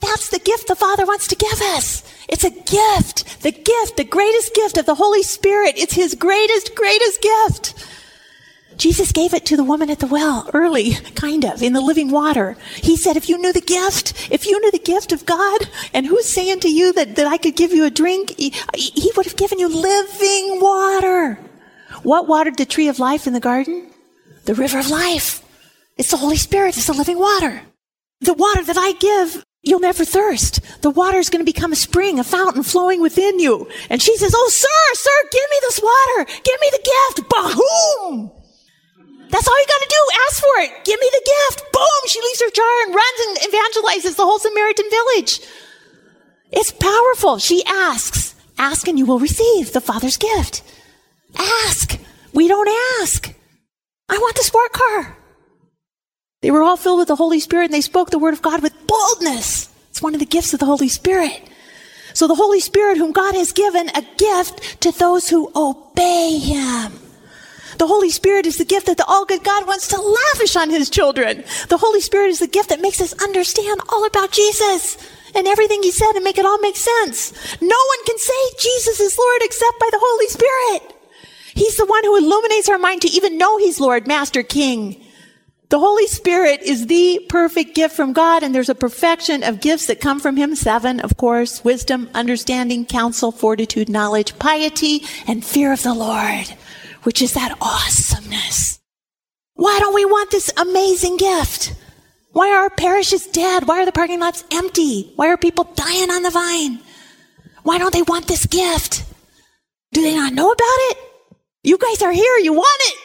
That's 0.00 0.28
the 0.28 0.38
gift 0.38 0.68
the 0.68 0.76
Father 0.76 1.06
wants 1.06 1.26
to 1.28 1.36
give 1.36 1.60
us. 1.60 2.04
It's 2.28 2.44
a 2.44 2.50
gift. 2.50 3.42
The 3.42 3.52
gift, 3.52 3.96
the 3.96 4.04
greatest 4.08 4.54
gift 4.54 4.76
of 4.76 4.86
the 4.86 4.94
Holy 4.94 5.22
Spirit. 5.22 5.74
It's 5.76 5.94
His 5.94 6.14
greatest, 6.14 6.74
greatest 6.74 7.22
gift. 7.22 7.74
Jesus 8.76 9.12
gave 9.12 9.34
it 9.34 9.46
to 9.46 9.56
the 9.56 9.64
woman 9.64 9.90
at 9.90 10.00
the 10.00 10.06
well 10.06 10.50
early, 10.52 10.94
kind 11.14 11.44
of, 11.44 11.62
in 11.62 11.72
the 11.72 11.80
living 11.80 12.10
water. 12.10 12.56
He 12.76 12.96
said, 12.96 13.16
if 13.16 13.28
you 13.28 13.38
knew 13.38 13.52
the 13.52 13.60
gift, 13.60 14.30
if 14.30 14.46
you 14.46 14.60
knew 14.60 14.70
the 14.70 14.78
gift 14.78 15.12
of 15.12 15.26
God, 15.26 15.68
and 15.92 16.06
who's 16.06 16.28
saying 16.28 16.60
to 16.60 16.68
you 16.70 16.92
that, 16.94 17.16
that 17.16 17.26
I 17.26 17.36
could 17.36 17.56
give 17.56 17.72
you 17.72 17.84
a 17.84 17.90
drink, 17.90 18.34
he, 18.36 18.52
he 18.74 19.10
would 19.16 19.26
have 19.26 19.36
given 19.36 19.58
you 19.58 19.68
living. 19.68 20.33
What 22.04 22.28
watered 22.28 22.58
the 22.58 22.66
tree 22.66 22.88
of 22.88 22.98
life 22.98 23.26
in 23.26 23.32
the 23.32 23.40
garden? 23.40 23.90
The 24.44 24.54
river 24.54 24.78
of 24.78 24.90
life. 24.90 25.42
It's 25.96 26.10
the 26.10 26.18
Holy 26.18 26.36
Spirit. 26.36 26.76
It's 26.76 26.86
the 26.86 26.92
living 26.92 27.18
water. 27.18 27.62
The 28.20 28.34
water 28.34 28.62
that 28.62 28.76
I 28.76 28.92
give, 28.92 29.42
you'll 29.62 29.80
never 29.80 30.04
thirst. 30.04 30.60
The 30.82 30.90
water 30.90 31.18
is 31.18 31.30
going 31.30 31.44
to 31.44 31.50
become 31.50 31.72
a 31.72 31.76
spring, 31.76 32.18
a 32.18 32.24
fountain 32.24 32.62
flowing 32.62 33.00
within 33.00 33.38
you. 33.38 33.68
And 33.88 34.02
she 34.02 34.16
says, 34.18 34.34
Oh, 34.36 34.48
sir, 34.50 34.94
sir, 34.94 35.28
give 35.32 35.48
me 35.50 35.56
this 35.62 35.80
water. 35.82 36.30
Give 36.44 36.60
me 36.60 36.68
the 36.72 36.84
gift. 36.84 37.28
Boom! 37.30 38.30
That's 39.30 39.48
all 39.48 39.58
you 39.58 39.66
got 39.66 39.80
to 39.80 39.88
do. 39.88 40.02
Ask 40.28 40.40
for 40.40 40.60
it. 40.60 40.84
Give 40.84 41.00
me 41.00 41.08
the 41.10 41.32
gift. 41.48 41.72
Boom. 41.72 42.02
She 42.06 42.20
leaves 42.20 42.42
her 42.42 42.50
jar 42.50 42.82
and 42.84 42.94
runs 42.94 43.20
and 43.26 43.38
evangelizes 43.50 44.16
the 44.16 44.24
whole 44.24 44.38
Samaritan 44.38 44.90
village. 44.90 45.40
It's 46.52 46.70
powerful. 46.70 47.38
She 47.38 47.64
asks. 47.64 48.34
Ask 48.58 48.86
and 48.86 48.98
you 48.98 49.06
will 49.06 49.18
receive 49.18 49.72
the 49.72 49.80
Father's 49.80 50.18
gift. 50.18 50.62
Ask. 51.36 51.98
We 52.32 52.48
don't 52.48 52.68
ask. 53.00 53.34
I 54.08 54.18
want 54.18 54.36
the 54.36 54.42
sport 54.42 54.72
car. 54.72 55.16
They 56.42 56.50
were 56.50 56.62
all 56.62 56.76
filled 56.76 56.98
with 56.98 57.08
the 57.08 57.16
Holy 57.16 57.40
Spirit 57.40 57.66
and 57.66 57.74
they 57.74 57.80
spoke 57.80 58.10
the 58.10 58.18
word 58.18 58.34
of 58.34 58.42
God 58.42 58.62
with 58.62 58.86
boldness. 58.86 59.70
It's 59.90 60.02
one 60.02 60.14
of 60.14 60.20
the 60.20 60.26
gifts 60.26 60.52
of 60.52 60.60
the 60.60 60.66
Holy 60.66 60.88
Spirit. 60.88 61.48
So 62.12 62.28
the 62.28 62.34
Holy 62.34 62.60
Spirit, 62.60 62.98
whom 62.98 63.12
God 63.12 63.34
has 63.34 63.52
given 63.52 63.88
a 63.88 64.02
gift 64.16 64.80
to 64.82 64.92
those 64.92 65.28
who 65.28 65.50
obey 65.56 66.38
Him. 66.38 66.92
The 67.78 67.86
Holy 67.88 68.10
Spirit 68.10 68.46
is 68.46 68.56
the 68.56 68.64
gift 68.64 68.86
that 68.86 68.98
the 68.98 69.04
all 69.06 69.24
good 69.24 69.42
God 69.42 69.66
wants 69.66 69.88
to 69.88 70.00
lavish 70.00 70.54
on 70.54 70.70
his 70.70 70.88
children. 70.88 71.44
The 71.68 71.78
Holy 71.78 72.00
Spirit 72.00 72.28
is 72.28 72.38
the 72.38 72.46
gift 72.46 72.68
that 72.68 72.80
makes 72.80 73.00
us 73.00 73.20
understand 73.22 73.80
all 73.88 74.06
about 74.06 74.30
Jesus 74.30 74.96
and 75.34 75.48
everything 75.48 75.82
he 75.82 75.90
said 75.90 76.12
and 76.14 76.22
make 76.22 76.38
it 76.38 76.46
all 76.46 76.58
make 76.58 76.76
sense. 76.76 77.32
No 77.60 77.76
one 77.76 78.04
can 78.06 78.18
say 78.18 78.32
Jesus 78.60 79.00
is 79.00 79.18
Lord 79.18 79.42
except 79.42 79.80
by 79.80 79.88
the 79.90 79.98
Holy 80.00 80.28
Spirit. 80.28 80.93
He's 81.54 81.76
the 81.76 81.86
one 81.86 82.04
who 82.04 82.16
illuminates 82.16 82.68
our 82.68 82.78
mind 82.78 83.02
to 83.02 83.08
even 83.08 83.38
know 83.38 83.58
he's 83.58 83.80
Lord, 83.80 84.06
Master, 84.06 84.42
King. 84.42 85.00
The 85.70 85.78
Holy 85.78 86.06
Spirit 86.06 86.62
is 86.62 86.86
the 86.86 87.24
perfect 87.28 87.74
gift 87.74 87.96
from 87.96 88.12
God, 88.12 88.42
and 88.42 88.54
there's 88.54 88.68
a 88.68 88.74
perfection 88.74 89.42
of 89.42 89.60
gifts 89.60 89.86
that 89.86 90.00
come 90.00 90.20
from 90.20 90.36
Him. 90.36 90.54
Seven, 90.54 91.00
of 91.00 91.16
course, 91.16 91.64
wisdom, 91.64 92.08
understanding, 92.14 92.84
counsel, 92.84 93.32
fortitude, 93.32 93.88
knowledge, 93.88 94.38
piety, 94.38 95.02
and 95.26 95.44
fear 95.44 95.72
of 95.72 95.82
the 95.82 95.94
Lord, 95.94 96.46
which 97.04 97.22
is 97.22 97.32
that 97.32 97.56
awesomeness. 97.60 98.78
Why 99.54 99.78
don't 99.80 99.94
we 99.94 100.04
want 100.04 100.30
this 100.30 100.52
amazing 100.56 101.16
gift? 101.16 101.74
Why 102.32 102.50
are 102.50 102.64
our 102.64 102.70
parishes 102.70 103.26
dead? 103.26 103.66
Why 103.66 103.82
are 103.82 103.86
the 103.86 103.92
parking 103.92 104.20
lots 104.20 104.44
empty? 104.52 105.12
Why 105.16 105.28
are 105.28 105.36
people 105.36 105.64
dying 105.74 106.10
on 106.10 106.22
the 106.22 106.30
vine? 106.30 106.80
Why 107.62 107.78
don't 107.78 107.92
they 107.92 108.02
want 108.02 108.26
this 108.28 108.46
gift? 108.46 109.04
Do 109.92 110.02
they 110.02 110.14
not 110.14 110.34
know 110.34 110.50
about 110.50 110.78
it? 110.90 110.98
You 111.64 111.78
guys 111.78 112.02
are 112.02 112.12
here. 112.12 112.36
You 112.38 112.52
want 112.52 112.80
it. 112.82 112.98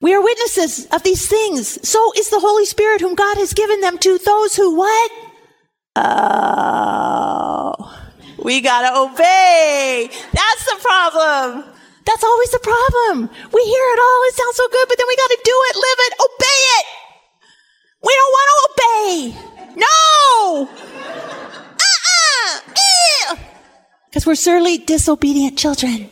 We 0.00 0.14
are 0.14 0.22
witnesses 0.22 0.86
of 0.92 1.02
these 1.02 1.28
things. 1.28 1.86
So 1.86 2.12
is 2.16 2.30
the 2.30 2.40
Holy 2.40 2.64
Spirit 2.64 3.00
whom 3.00 3.14
God 3.16 3.36
has 3.36 3.52
given 3.52 3.80
them 3.80 3.98
to 3.98 4.18
those 4.18 4.54
who 4.56 4.76
what? 4.76 5.10
Oh, 5.96 7.74
we 8.42 8.60
gotta 8.60 8.96
obey. 8.96 10.08
That's 10.32 10.64
the 10.64 10.78
problem. 10.80 11.64
That's 12.06 12.24
always 12.24 12.50
the 12.50 12.60
problem. 12.60 13.28
We 13.52 13.62
hear 13.64 13.84
it 13.92 13.98
all. 13.98 14.22
It 14.28 14.34
sounds 14.34 14.56
so 14.56 14.68
good, 14.70 14.88
but 14.88 14.96
then 14.96 15.06
we 15.08 15.16
gotta 15.16 15.38
do 15.44 15.62
it, 15.68 15.76
live 15.76 15.98
it, 15.98 16.12
obey 16.20 16.60
it. 16.78 16.86
We 18.02 18.14
don't 18.14 18.32
want 18.32 18.48
to 18.50 18.56
obey. 18.70 19.34
No. 19.76 20.68
Uh-uh. 21.76 22.60
Eh. 22.68 23.36
Because 24.08 24.24
we're 24.24 24.34
surly, 24.36 24.78
disobedient 24.78 25.58
children. 25.58 26.08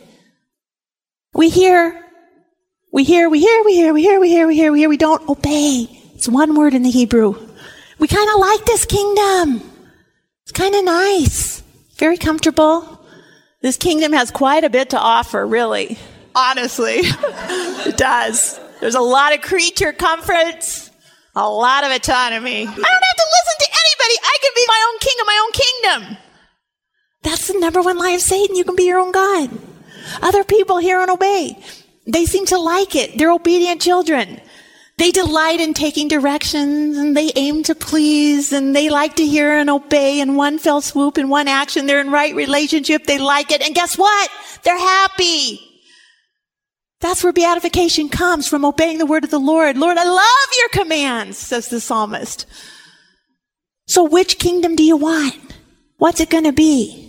We 1.39 1.47
hear 1.47 2.03
we 2.91 3.05
hear, 3.05 3.29
we 3.29 3.39
hear, 3.39 3.63
we 3.63 3.73
hear, 3.73 3.93
we 3.93 4.01
hear, 4.01 4.19
we 4.19 4.29
hear, 4.29 4.45
we 4.45 4.55
hear, 4.57 4.71
we 4.73 4.79
hear, 4.79 4.89
we 4.89 4.97
don't 4.97 5.29
obey. 5.29 5.87
It's 6.13 6.27
one 6.27 6.53
word 6.53 6.73
in 6.73 6.83
the 6.83 6.89
Hebrew. 6.89 7.33
We 7.97 8.09
kind 8.09 8.29
of 8.29 8.41
like 8.41 8.65
this 8.65 8.83
kingdom. 8.83 9.61
It's 10.43 10.51
kind 10.51 10.75
of 10.75 10.83
nice. 10.83 11.63
Very 11.95 12.17
comfortable. 12.17 12.99
This 13.61 13.77
kingdom 13.77 14.11
has 14.11 14.31
quite 14.31 14.65
a 14.65 14.69
bit 14.69 14.89
to 14.89 14.99
offer, 14.99 15.47
really. 15.47 15.97
Honestly. 16.35 16.95
it 17.03 17.95
does. 17.95 18.59
There's 18.81 18.95
a 18.95 18.99
lot 18.99 19.33
of 19.33 19.39
creature 19.39 19.93
comforts, 19.93 20.91
a 21.37 21.49
lot 21.49 21.85
of 21.85 21.91
autonomy. 21.91 22.63
I 22.63 22.65
don't 22.65 22.75
have 22.75 22.75
to 22.75 23.29
listen 23.37 23.57
to 23.59 23.69
anybody. 23.71 24.15
I 24.23 24.37
can 24.41 24.51
be 24.55 24.65
my 24.67 24.91
own 24.91 24.99
king 24.99 25.15
of 25.21 25.25
my 25.25 25.45
own 25.45 25.51
kingdom. 25.53 26.17
That's 27.23 27.47
the 27.47 27.59
number 27.59 27.81
one 27.81 27.97
lie 27.97 28.11
of 28.11 28.21
Satan. 28.21 28.57
You 28.57 28.65
can 28.65 28.75
be 28.75 28.87
your 28.87 28.99
own 28.99 29.13
God. 29.13 29.49
Other 30.21 30.43
people 30.43 30.77
hear 30.77 31.01
and 31.01 31.09
obey. 31.09 31.57
They 32.05 32.25
seem 32.25 32.45
to 32.47 32.57
like 32.57 32.95
it. 32.95 33.17
They're 33.17 33.31
obedient 33.31 33.81
children. 33.81 34.41
They 34.97 35.11
delight 35.11 35.61
in 35.61 35.73
taking 35.73 36.09
directions 36.09 36.97
and 36.97 37.15
they 37.15 37.31
aim 37.37 37.63
to 37.63 37.73
please 37.75 38.51
and 38.51 38.75
they 38.75 38.89
like 38.89 39.15
to 39.15 39.25
hear 39.25 39.53
and 39.53 39.69
obey 39.69 40.19
in 40.19 40.35
one 40.35 40.59
fell 40.59 40.81
swoop, 40.81 41.17
in 41.17 41.29
one 41.29 41.47
action. 41.47 41.85
They're 41.85 42.01
in 42.01 42.11
right 42.11 42.35
relationship. 42.35 43.05
They 43.05 43.17
like 43.17 43.49
it. 43.49 43.61
And 43.61 43.73
guess 43.73 43.97
what? 43.97 44.29
They're 44.63 44.77
happy. 44.77 45.61
That's 46.99 47.23
where 47.23 47.31
beatification 47.31 48.09
comes 48.09 48.47
from 48.47 48.65
obeying 48.65 48.97
the 48.97 49.05
word 49.05 49.23
of 49.23 49.31
the 49.31 49.39
Lord. 49.39 49.77
Lord, 49.77 49.97
I 49.97 50.03
love 50.03 50.57
your 50.57 50.83
commands, 50.83 51.37
says 51.37 51.69
the 51.69 51.79
psalmist. 51.79 52.45
So 53.87 54.03
which 54.03 54.37
kingdom 54.37 54.75
do 54.75 54.83
you 54.83 54.97
want? 54.97 55.35
What's 55.97 56.19
it 56.19 56.29
going 56.29 56.43
to 56.43 56.51
be? 56.51 57.08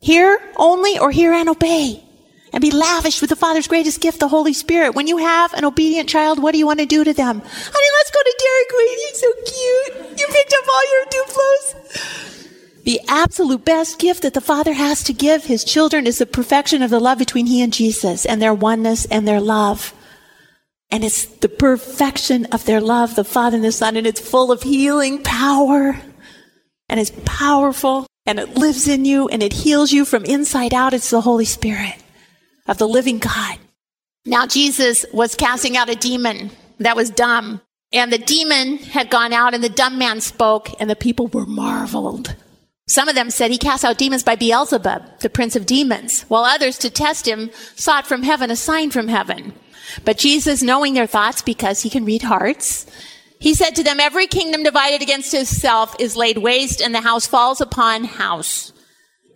Hear 0.00 0.40
only 0.56 0.98
or 0.98 1.10
hear 1.10 1.32
and 1.32 1.48
obey? 1.48 2.04
and 2.52 2.60
be 2.60 2.70
lavish 2.70 3.20
with 3.20 3.30
the 3.30 3.36
Father's 3.36 3.68
greatest 3.68 4.00
gift, 4.00 4.18
the 4.20 4.28
Holy 4.28 4.52
Spirit. 4.52 4.94
When 4.94 5.06
you 5.06 5.18
have 5.18 5.52
an 5.54 5.64
obedient 5.64 6.08
child, 6.08 6.42
what 6.42 6.52
do 6.52 6.58
you 6.58 6.66
want 6.66 6.80
to 6.80 6.86
do 6.86 7.04
to 7.04 7.12
them? 7.12 7.40
Honey, 7.40 7.88
let's 7.98 8.10
go 8.10 8.20
to 8.20 8.34
Dairy 8.38 8.64
Queen. 8.70 8.98
He's 9.06 9.20
so 9.20 9.32
cute. 9.46 10.18
You 10.18 10.26
picked 10.26 10.54
up 10.54 10.64
all 10.68 10.90
your 10.90 11.06
Duplos. 11.06 12.82
The 12.84 13.00
absolute 13.08 13.64
best 13.64 13.98
gift 13.98 14.22
that 14.22 14.34
the 14.34 14.40
Father 14.40 14.72
has 14.72 15.04
to 15.04 15.12
give 15.12 15.44
his 15.44 15.64
children 15.64 16.06
is 16.06 16.18
the 16.18 16.26
perfection 16.26 16.82
of 16.82 16.90
the 16.90 16.98
love 16.98 17.18
between 17.18 17.46
he 17.46 17.62
and 17.62 17.72
Jesus 17.72 18.24
and 18.26 18.40
their 18.40 18.54
oneness 18.54 19.04
and 19.06 19.28
their 19.28 19.40
love. 19.40 19.94
And 20.90 21.04
it's 21.04 21.26
the 21.26 21.48
perfection 21.48 22.46
of 22.46 22.64
their 22.64 22.80
love, 22.80 23.14
the 23.14 23.22
Father 23.22 23.56
and 23.56 23.64
the 23.64 23.70
Son, 23.70 23.96
and 23.96 24.06
it's 24.06 24.20
full 24.20 24.50
of 24.50 24.62
healing 24.62 25.22
power. 25.22 26.00
And 26.88 26.98
it's 26.98 27.12
powerful 27.24 28.06
and 28.30 28.38
it 28.38 28.56
lives 28.56 28.86
in 28.86 29.04
you 29.04 29.26
and 29.26 29.42
it 29.42 29.52
heals 29.52 29.90
you 29.90 30.04
from 30.04 30.24
inside 30.24 30.72
out. 30.72 30.94
It's 30.94 31.10
the 31.10 31.20
Holy 31.20 31.44
Spirit 31.44 31.96
of 32.68 32.78
the 32.78 32.86
living 32.86 33.18
God. 33.18 33.58
Now, 34.24 34.46
Jesus 34.46 35.04
was 35.12 35.34
casting 35.34 35.76
out 35.76 35.90
a 35.90 35.96
demon 35.96 36.50
that 36.78 36.94
was 36.94 37.10
dumb. 37.10 37.60
And 37.92 38.12
the 38.12 38.18
demon 38.18 38.78
had 38.78 39.10
gone 39.10 39.32
out, 39.32 39.52
and 39.52 39.64
the 39.64 39.68
dumb 39.68 39.98
man 39.98 40.20
spoke, 40.20 40.70
and 40.78 40.88
the 40.88 40.94
people 40.94 41.26
were 41.26 41.44
marveled. 41.44 42.36
Some 42.86 43.08
of 43.08 43.16
them 43.16 43.30
said 43.30 43.50
he 43.50 43.58
cast 43.58 43.84
out 43.84 43.98
demons 43.98 44.22
by 44.22 44.36
Beelzebub, 44.36 45.18
the 45.18 45.28
prince 45.28 45.56
of 45.56 45.66
demons, 45.66 46.22
while 46.28 46.44
others, 46.44 46.78
to 46.78 46.88
test 46.88 47.26
him, 47.26 47.50
sought 47.74 48.06
from 48.06 48.22
heaven 48.22 48.48
a 48.48 48.54
sign 48.54 48.92
from 48.92 49.08
heaven. 49.08 49.54
But 50.04 50.18
Jesus, 50.18 50.62
knowing 50.62 50.94
their 50.94 51.08
thoughts, 51.08 51.42
because 51.42 51.82
he 51.82 51.90
can 51.90 52.04
read 52.04 52.22
hearts, 52.22 52.86
he 53.40 53.54
said 53.54 53.74
to 53.76 53.82
them, 53.82 53.98
Every 53.98 54.26
kingdom 54.26 54.62
divided 54.62 55.00
against 55.00 55.32
itself 55.32 55.96
is 55.98 56.14
laid 56.14 56.38
waste, 56.38 56.82
and 56.82 56.94
the 56.94 57.00
house 57.00 57.26
falls 57.26 57.60
upon 57.60 58.04
house. 58.04 58.72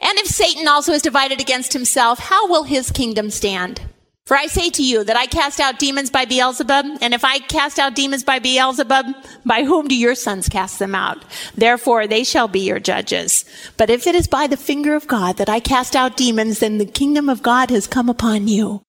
And 0.00 0.18
if 0.18 0.26
Satan 0.26 0.68
also 0.68 0.92
is 0.92 1.00
divided 1.00 1.40
against 1.40 1.72
himself, 1.72 2.18
how 2.18 2.46
will 2.46 2.64
his 2.64 2.90
kingdom 2.90 3.30
stand? 3.30 3.80
For 4.26 4.36
I 4.36 4.46
say 4.46 4.68
to 4.70 4.82
you 4.82 5.04
that 5.04 5.16
I 5.16 5.26
cast 5.26 5.58
out 5.58 5.78
demons 5.78 6.10
by 6.10 6.26
Beelzebub, 6.26 6.98
and 7.00 7.14
if 7.14 7.24
I 7.24 7.38
cast 7.38 7.78
out 7.78 7.94
demons 7.94 8.24
by 8.24 8.38
Beelzebub, 8.38 9.06
by 9.46 9.64
whom 9.64 9.88
do 9.88 9.96
your 9.96 10.14
sons 10.14 10.50
cast 10.50 10.78
them 10.78 10.94
out? 10.94 11.24
Therefore 11.54 12.06
they 12.06 12.24
shall 12.24 12.48
be 12.48 12.60
your 12.60 12.80
judges. 12.80 13.46
But 13.78 13.88
if 13.88 14.06
it 14.06 14.14
is 14.14 14.28
by 14.28 14.46
the 14.46 14.58
finger 14.58 14.94
of 14.94 15.06
God 15.06 15.38
that 15.38 15.48
I 15.48 15.60
cast 15.60 15.96
out 15.96 16.16
demons, 16.16 16.58
then 16.58 16.76
the 16.76 16.86
kingdom 16.86 17.30
of 17.30 17.42
God 17.42 17.70
has 17.70 17.86
come 17.86 18.10
upon 18.10 18.48
you. 18.48 18.83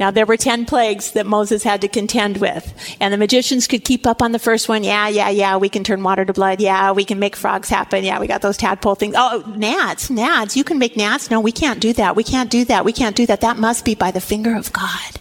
Now, 0.00 0.10
there 0.10 0.24
were 0.24 0.38
10 0.38 0.64
plagues 0.64 1.12
that 1.12 1.26
Moses 1.26 1.62
had 1.62 1.82
to 1.82 1.88
contend 1.88 2.38
with. 2.38 2.72
And 3.00 3.12
the 3.12 3.18
magicians 3.18 3.68
could 3.68 3.84
keep 3.84 4.06
up 4.06 4.22
on 4.22 4.32
the 4.32 4.38
first 4.38 4.66
one. 4.66 4.82
Yeah, 4.82 5.08
yeah, 5.08 5.28
yeah, 5.28 5.58
we 5.58 5.68
can 5.68 5.84
turn 5.84 6.02
water 6.02 6.24
to 6.24 6.32
blood. 6.32 6.58
Yeah, 6.58 6.92
we 6.92 7.04
can 7.04 7.18
make 7.18 7.36
frogs 7.36 7.68
happen. 7.68 8.02
Yeah, 8.02 8.18
we 8.18 8.26
got 8.26 8.40
those 8.40 8.56
tadpole 8.56 8.94
things. 8.94 9.14
Oh, 9.16 9.44
gnats, 9.56 10.08
gnats. 10.08 10.56
You 10.56 10.64
can 10.64 10.78
make 10.78 10.96
gnats. 10.96 11.30
No, 11.30 11.38
we 11.38 11.52
can't 11.52 11.80
do 11.80 11.92
that. 11.92 12.16
We 12.16 12.24
can't 12.24 12.50
do 12.50 12.64
that. 12.64 12.86
We 12.86 12.94
can't 12.94 13.14
do 13.14 13.26
that. 13.26 13.42
That 13.42 13.58
must 13.58 13.84
be 13.84 13.94
by 13.94 14.10
the 14.10 14.22
finger 14.22 14.56
of 14.56 14.72
God. 14.72 15.20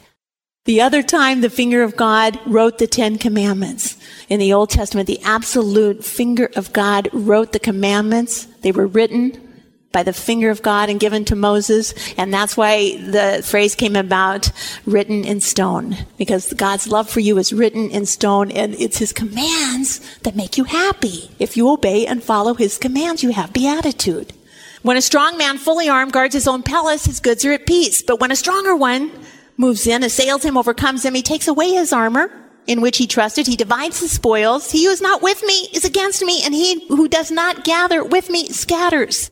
The 0.64 0.80
other 0.80 1.04
time 1.04 1.42
the 1.42 1.50
finger 1.50 1.84
of 1.84 1.98
God 1.98 2.40
wrote 2.46 2.78
the 2.78 2.88
Ten 2.88 3.18
Commandments. 3.18 3.98
In 4.30 4.40
the 4.40 4.54
Old 4.54 4.70
Testament, 4.70 5.08
the 5.08 5.22
absolute 5.24 6.06
finger 6.06 6.50
of 6.56 6.72
God 6.72 7.10
wrote 7.12 7.52
the 7.52 7.60
commandments. 7.60 8.46
They 8.62 8.72
were 8.72 8.88
written 8.88 9.49
by 9.92 10.04
the 10.04 10.14
finger 10.14 10.50
of 10.50 10.62
God 10.62 10.90
and 10.90 11.00
given 11.00 11.26
to 11.26 11.36
Moses. 11.36 11.94
And 12.18 12.34
that's 12.34 12.56
why 12.56 12.98
the 12.98 13.42
phrase 13.44 13.76
came 13.76 13.96
about 13.96 14.52
written 14.86 15.24
in 15.26 15.42
stone, 15.42 15.98
because 16.18 16.54
God's 16.54 16.88
love 16.88 17.10
for 17.10 17.20
you 17.20 17.38
is 17.38 17.54
written 17.54 17.90
in 17.90 18.06
stone 18.06 18.52
and 18.52 18.76
it's 18.76 19.00
his 19.00 19.14
commands 19.14 20.00
that 20.20 20.36
make 20.36 20.58
you 20.58 20.66
happy. 20.66 21.32
If 21.40 21.58
you 21.58 21.70
obey 21.70 22.06
and 22.06 22.24
follow 22.24 22.54
his 22.54 22.78
commands, 22.78 23.24
you 23.24 23.32
have 23.32 23.54
beatitude. 23.54 24.34
When 24.82 24.96
a 24.96 25.02
strong 25.02 25.38
man 25.38 25.58
fully 25.58 25.90
armed 25.90 26.14
guards 26.14 26.34
his 26.34 26.48
own 26.48 26.64
palace, 26.64 27.06
his 27.06 27.20
goods 27.20 27.44
are 27.44 27.52
at 27.52 27.66
peace. 27.66 28.02
But 28.02 28.20
when 28.22 28.32
a 28.32 28.36
stronger 28.36 28.76
one 28.76 29.12
moves 29.58 29.86
in, 29.88 30.04
assails 30.04 30.44
him, 30.44 30.58
overcomes 30.58 31.04
him, 31.04 31.16
he 31.16 31.22
takes 31.22 31.50
away 31.50 31.72
his 31.72 31.92
armor 31.92 32.32
in 32.66 32.80
which 32.80 32.98
he 32.98 33.08
trusted. 33.08 33.48
He 33.48 33.58
divides 33.58 34.00
the 34.00 34.08
spoils. 34.08 34.72
He 34.72 34.86
who 34.86 34.92
is 34.92 35.02
not 35.02 35.22
with 35.22 35.44
me 35.44 35.68
is 35.74 35.84
against 35.84 36.24
me, 36.24 36.42
and 36.46 36.54
he 36.54 36.88
who 36.88 37.10
does 37.10 37.30
not 37.30 37.66
gather 37.66 38.04
with 38.04 38.30
me 38.30 38.48
scatters. 38.50 39.32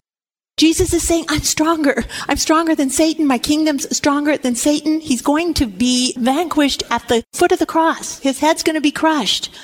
Jesus 0.57 0.91
is 0.91 1.07
saying, 1.07 1.25
I'm 1.29 1.43
stronger. 1.43 2.03
I'm 2.27 2.37
stronger 2.37 2.73
than 2.73 2.89
Satan. 2.89 3.27
My 3.27 3.37
kingdom's 3.37 3.95
stronger 3.95 4.37
than 4.37 4.55
Satan. 4.55 4.99
He's 4.99 5.21
going 5.21 5.53
to 5.53 5.67
be 5.67 6.15
vanquished 6.17 6.81
at 6.89 7.07
the 7.07 7.23
foot 7.31 7.51
of 7.51 7.59
the 7.59 7.67
cross. 7.67 8.17
His 8.19 8.39
head's 8.39 8.63
going 8.63 8.73
to 8.73 8.81
be 8.81 8.89
crushed. 8.91 9.55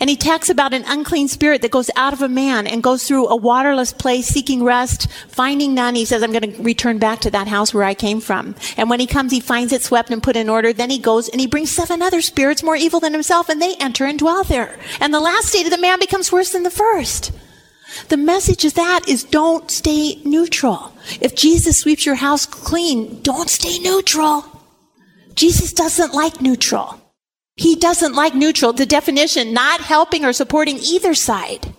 And 0.00 0.10
he 0.10 0.16
talks 0.16 0.50
about 0.50 0.74
an 0.74 0.84
unclean 0.86 1.28
spirit 1.28 1.62
that 1.62 1.70
goes 1.70 1.90
out 1.96 2.12
of 2.12 2.20
a 2.20 2.28
man 2.28 2.66
and 2.66 2.82
goes 2.82 3.08
through 3.08 3.26
a 3.28 3.36
waterless 3.36 3.94
place 3.94 4.26
seeking 4.26 4.62
rest, 4.62 5.10
finding 5.28 5.74
none. 5.74 5.94
He 5.94 6.04
says, 6.04 6.22
I'm 6.22 6.30
going 6.30 6.52
to 6.52 6.62
return 6.62 6.98
back 6.98 7.20
to 7.20 7.30
that 7.30 7.48
house 7.48 7.72
where 7.72 7.84
I 7.84 7.94
came 7.94 8.20
from. 8.20 8.54
And 8.76 8.90
when 8.90 9.00
he 9.00 9.06
comes, 9.06 9.32
he 9.32 9.40
finds 9.40 9.72
it 9.72 9.82
swept 9.82 10.10
and 10.10 10.22
put 10.22 10.36
in 10.36 10.50
order. 10.50 10.74
Then 10.74 10.90
he 10.90 10.98
goes 10.98 11.30
and 11.30 11.40
he 11.40 11.46
brings 11.46 11.70
seven 11.70 12.02
other 12.02 12.20
spirits 12.20 12.62
more 12.62 12.76
evil 12.76 13.00
than 13.00 13.14
himself 13.14 13.48
and 13.48 13.62
they 13.62 13.76
enter 13.76 14.04
and 14.04 14.18
dwell 14.18 14.44
there. 14.44 14.78
And 15.00 15.12
the 15.12 15.20
last 15.20 15.46
state 15.46 15.64
of 15.64 15.72
the 15.72 15.78
man 15.78 15.98
becomes 15.98 16.30
worse 16.30 16.52
than 16.52 16.64
the 16.64 16.70
first. 16.70 17.32
The 18.08 18.16
message 18.16 18.64
of 18.64 18.74
that 18.74 19.08
is 19.08 19.24
don't 19.24 19.70
stay 19.70 20.20
neutral. 20.24 20.92
If 21.20 21.34
Jesus 21.34 21.78
sweeps 21.78 22.04
your 22.04 22.16
house 22.16 22.46
clean, 22.46 23.22
don't 23.22 23.48
stay 23.48 23.78
neutral. 23.78 24.44
Jesus 25.34 25.72
doesn't 25.72 26.14
like 26.14 26.40
neutral. 26.40 27.00
He 27.56 27.74
doesn't 27.74 28.14
like 28.14 28.34
neutral. 28.34 28.72
The 28.72 28.86
definition, 28.86 29.52
not 29.52 29.80
helping 29.80 30.24
or 30.24 30.32
supporting 30.32 30.78
either 30.78 31.14
side. 31.14 31.74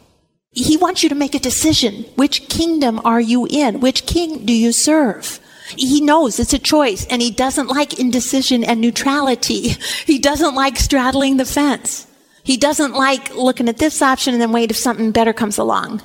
He 0.51 0.77
wants 0.77 1.03
you 1.03 1.09
to 1.09 1.15
make 1.15 1.35
a 1.35 1.39
decision. 1.39 2.05
Which 2.15 2.49
kingdom 2.49 2.99
are 3.05 3.21
you 3.21 3.47
in? 3.49 3.79
Which 3.79 4.05
king 4.05 4.45
do 4.45 4.53
you 4.53 4.71
serve? 4.71 5.39
He 5.77 6.01
knows 6.01 6.39
it's 6.39 6.53
a 6.53 6.59
choice 6.59 7.05
and 7.05 7.21
he 7.21 7.31
doesn't 7.31 7.67
like 7.67 7.99
indecision 7.99 8.63
and 8.63 8.81
neutrality. 8.81 9.75
He 10.05 10.17
doesn't 10.17 10.55
like 10.55 10.77
straddling 10.77 11.37
the 11.37 11.45
fence. 11.45 12.07
He 12.43 12.57
doesn't 12.57 12.93
like 12.93 13.35
looking 13.35 13.69
at 13.69 13.77
this 13.77 14.01
option 14.01 14.33
and 14.33 14.41
then 14.41 14.51
wait 14.51 14.71
if 14.71 14.77
something 14.77 15.11
better 15.11 15.33
comes 15.33 15.57
along. 15.57 16.01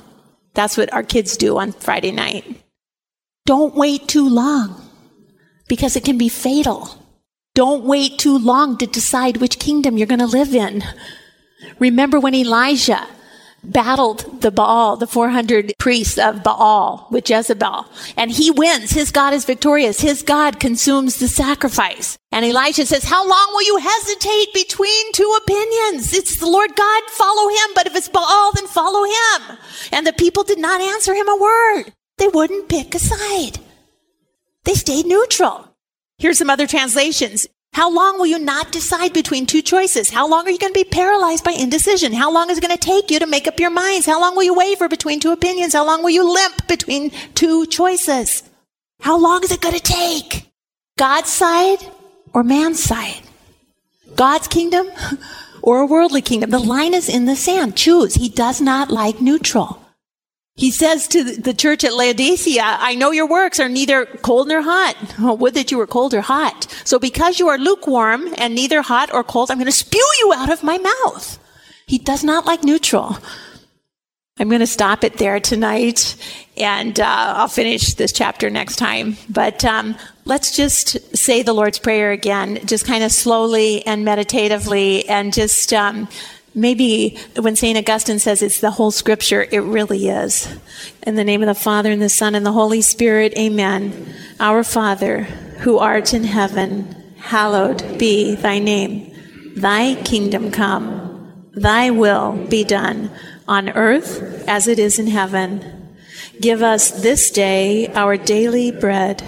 That's 0.53 0.77
what 0.77 0.91
our 0.93 1.03
kids 1.03 1.37
do 1.37 1.57
on 1.57 1.71
Friday 1.71 2.11
night. 2.11 2.61
Don't 3.45 3.75
wait 3.75 4.07
too 4.07 4.27
long 4.27 4.81
because 5.67 5.95
it 5.95 6.05
can 6.05 6.17
be 6.17 6.29
fatal. 6.29 6.89
Don't 7.53 7.83
wait 7.83 8.17
too 8.17 8.37
long 8.37 8.77
to 8.77 8.85
decide 8.85 9.37
which 9.37 9.59
kingdom 9.59 9.97
you're 9.97 10.07
going 10.07 10.19
to 10.19 10.25
live 10.25 10.53
in. 10.53 10.83
Remember 11.79 12.19
when 12.19 12.35
Elijah 12.35 13.07
battled 13.71 14.41
the 14.41 14.51
Baal, 14.51 14.95
the 14.97 15.07
400 15.07 15.73
priests 15.79 16.17
of 16.17 16.43
Baal 16.43 17.07
with 17.11 17.29
Jezebel. 17.29 17.85
And 18.17 18.31
he 18.31 18.51
wins. 18.51 18.91
His 18.91 19.11
God 19.11 19.33
is 19.33 19.45
victorious. 19.45 20.01
His 20.01 20.21
God 20.21 20.59
consumes 20.59 21.17
the 21.17 21.27
sacrifice. 21.27 22.17
And 22.31 22.45
Elisha 22.45 22.85
says, 22.85 23.03
how 23.03 23.27
long 23.27 23.47
will 23.51 23.63
you 23.63 23.77
hesitate 23.77 24.53
between 24.53 25.11
two 25.13 25.37
opinions? 25.41 26.13
It's 26.13 26.37
the 26.37 26.49
Lord 26.49 26.75
God, 26.75 27.03
follow 27.09 27.49
him. 27.49 27.71
But 27.75 27.87
if 27.87 27.95
it's 27.95 28.09
Baal, 28.09 28.51
then 28.53 28.67
follow 28.67 29.03
him. 29.03 29.57
And 29.91 30.05
the 30.05 30.13
people 30.13 30.43
did 30.43 30.59
not 30.59 30.81
answer 30.81 31.13
him 31.13 31.29
a 31.29 31.37
word. 31.37 31.93
They 32.17 32.27
wouldn't 32.27 32.69
pick 32.69 32.95
a 32.95 32.99
side. 32.99 33.59
They 34.63 34.73
stayed 34.73 35.05
neutral. 35.05 35.69
Here's 36.17 36.37
some 36.37 36.49
other 36.49 36.67
translations. 36.67 37.47
How 37.75 37.91
long 37.91 38.17
will 38.17 38.25
you 38.25 38.39
not 38.39 38.71
decide 38.71 39.11
between 39.11 39.45
two 39.45 39.61
choices? 39.61 40.09
How 40.09 40.25
long 40.29 40.47
are 40.47 40.49
you 40.49 40.57
going 40.57 40.71
to 40.71 40.79
be 40.79 40.89
paralyzed 40.89 41.43
by 41.43 41.51
indecision? 41.51 42.13
How 42.13 42.31
long 42.31 42.49
is 42.49 42.57
it 42.57 42.61
going 42.61 42.73
to 42.73 42.79
take 42.79 43.11
you 43.11 43.19
to 43.19 43.27
make 43.27 43.49
up 43.49 43.59
your 43.59 43.69
minds? 43.69 44.05
How 44.05 44.17
long 44.17 44.33
will 44.33 44.43
you 44.43 44.53
waver 44.53 44.87
between 44.87 45.19
two 45.19 45.33
opinions? 45.33 45.73
How 45.73 45.85
long 45.85 46.01
will 46.01 46.09
you 46.09 46.23
limp 46.23 46.69
between 46.69 47.11
two 47.33 47.65
choices? 47.65 48.43
How 49.01 49.17
long 49.17 49.43
is 49.43 49.51
it 49.51 49.59
going 49.59 49.75
to 49.75 49.81
take? 49.81 50.49
God's 50.97 51.29
side 51.29 51.79
or 52.33 52.45
man's 52.45 52.81
side? 52.81 53.23
God's 54.15 54.47
kingdom 54.47 54.87
or 55.61 55.81
a 55.81 55.85
worldly 55.85 56.21
kingdom? 56.21 56.51
The 56.51 56.59
line 56.59 56.93
is 56.93 57.09
in 57.09 57.25
the 57.25 57.35
sand. 57.35 57.75
Choose. 57.75 58.15
He 58.15 58.29
does 58.29 58.61
not 58.61 58.89
like 58.89 59.19
neutral. 59.19 59.84
He 60.57 60.71
says 60.71 61.07
to 61.09 61.23
the 61.35 61.53
church 61.53 61.83
at 61.83 61.93
Laodicea, 61.93 62.63
I 62.63 62.95
know 62.95 63.11
your 63.11 63.27
works 63.27 63.59
are 63.59 63.67
neither 63.67 64.05
cold 64.05 64.47
nor 64.47 64.61
hot. 64.61 64.95
Oh, 65.19 65.33
would 65.39 65.53
that 65.53 65.69
you 65.69 65.77
were 65.77 65.87
cold 65.87 66.13
or 66.13 66.21
hot. 66.21 66.71
So 66.85 66.97
because 66.97 67.39
you 67.39 67.49
are 67.49 67.57
lukewarm 67.57 68.33
and 68.37 68.55
neither 68.55 68.81
hot 68.81 69.13
or 69.13 69.23
cold, 69.23 69.51
I'm 69.51 69.57
going 69.57 69.65
to 69.65 69.71
spew 69.71 70.07
you 70.19 70.33
out 70.33 70.49
of 70.49 70.63
my 70.63 70.77
mouth. 70.77 71.39
He 71.87 71.97
does 71.97 72.23
not 72.23 72.45
like 72.45 72.63
neutral. 72.63 73.17
I'm 74.37 74.47
going 74.47 74.61
to 74.61 74.67
stop 74.67 75.03
it 75.03 75.17
there 75.17 75.39
tonight 75.41 76.15
and 76.57 76.99
uh, 76.99 77.33
I'll 77.37 77.47
finish 77.49 77.93
this 77.93 78.13
chapter 78.13 78.49
next 78.49 78.77
time. 78.77 79.17
But 79.29 79.65
um, 79.65 79.97
let's 80.23 80.55
just 80.55 81.15
say 81.15 81.41
the 81.43 81.53
Lord's 81.53 81.79
Prayer 81.79 82.11
again, 82.11 82.65
just 82.65 82.85
kind 82.85 83.03
of 83.03 83.11
slowly 83.11 83.85
and 83.85 84.05
meditatively 84.05 85.07
and 85.09 85.33
just. 85.33 85.73
Um, 85.73 86.07
maybe 86.55 87.17
when 87.37 87.55
St. 87.55 87.77
Augustine 87.77 88.17
says 88.17 88.41
it's 88.41 88.61
the 88.61 88.71
whole 88.71 88.91
scripture, 88.91 89.45
it 89.51 89.59
really 89.59 90.07
is. 90.07 90.57
In 91.03 91.15
the 91.15 91.23
name 91.23 91.43
of 91.43 91.47
the 91.47 91.53
Father, 91.53 91.91
and 91.91 92.01
the 92.01 92.09
Son, 92.09 92.33
and 92.33 92.45
the 92.45 92.53
Holy 92.53 92.81
Spirit, 92.81 93.37
amen. 93.37 94.13
Our 94.39 94.63
Father, 94.63 95.23
who 95.59 95.77
art 95.77 96.13
in 96.13 96.23
heaven, 96.23 97.13
hallowed 97.17 97.99
be 97.99 98.35
thy 98.35 98.59
name. 98.59 99.11
Thy 99.55 99.95
kingdom 100.03 100.51
come, 100.51 101.49
thy 101.53 101.91
will 101.91 102.33
be 102.49 102.63
done, 102.63 103.11
on 103.47 103.69
earth 103.69 104.43
as 104.47 104.67
it 104.67 104.79
is 104.79 104.97
in 104.97 105.07
heaven. 105.07 105.95
Give 106.39 106.61
us 106.61 106.91
this 106.91 107.29
day 107.29 107.87
our 107.93 108.17
daily 108.17 108.71
bread, 108.71 109.23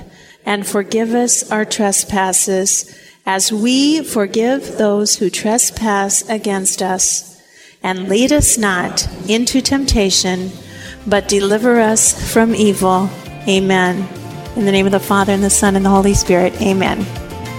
and 0.45 0.65
forgive 0.65 1.13
us 1.13 1.51
our 1.51 1.65
trespasses 1.65 2.97
as 3.27 3.51
we 3.51 4.01
forgive 4.01 4.77
those 4.77 5.17
who 5.17 5.29
trespass 5.29 6.27
against 6.29 6.81
us. 6.81 7.39
And 7.83 8.07
lead 8.07 8.31
us 8.31 8.57
not 8.57 9.07
into 9.29 9.61
temptation, 9.61 10.49
but 11.05 11.27
deliver 11.27 11.79
us 11.79 12.33
from 12.33 12.55
evil. 12.55 13.09
Amen. 13.47 14.07
In 14.55 14.65
the 14.65 14.71
name 14.71 14.85
of 14.87 14.93
the 14.93 14.99
Father, 14.99 15.33
and 15.33 15.43
the 15.43 15.49
Son, 15.49 15.75
and 15.75 15.85
the 15.85 15.89
Holy 15.89 16.13
Spirit. 16.13 16.59
Amen. 16.61 17.05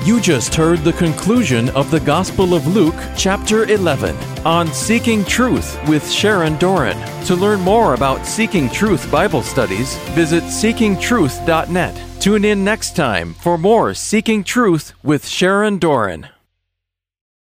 You 0.04 0.20
just 0.20 0.54
heard 0.54 0.78
the 0.78 0.92
conclusion 0.92 1.68
of 1.70 1.90
the 1.90 2.00
Gospel 2.00 2.54
of 2.54 2.66
Luke, 2.66 2.94
chapter 3.16 3.64
11, 3.64 4.16
on 4.46 4.72
Seeking 4.72 5.24
Truth 5.24 5.76
with 5.88 6.08
Sharon 6.10 6.56
Doran. 6.56 6.96
To 7.26 7.34
learn 7.34 7.60
more 7.60 7.94
about 7.94 8.24
Seeking 8.24 8.70
Truth 8.70 9.10
Bible 9.10 9.42
studies, 9.42 9.96
visit 10.12 10.44
seekingtruth.net. 10.44 12.20
Tune 12.20 12.44
in 12.44 12.64
next 12.64 12.96
time 12.96 13.34
for 13.34 13.58
more 13.58 13.92
Seeking 13.92 14.44
Truth 14.44 14.94
with 15.02 15.26
Sharon 15.26 15.78
Doran. 15.78 16.28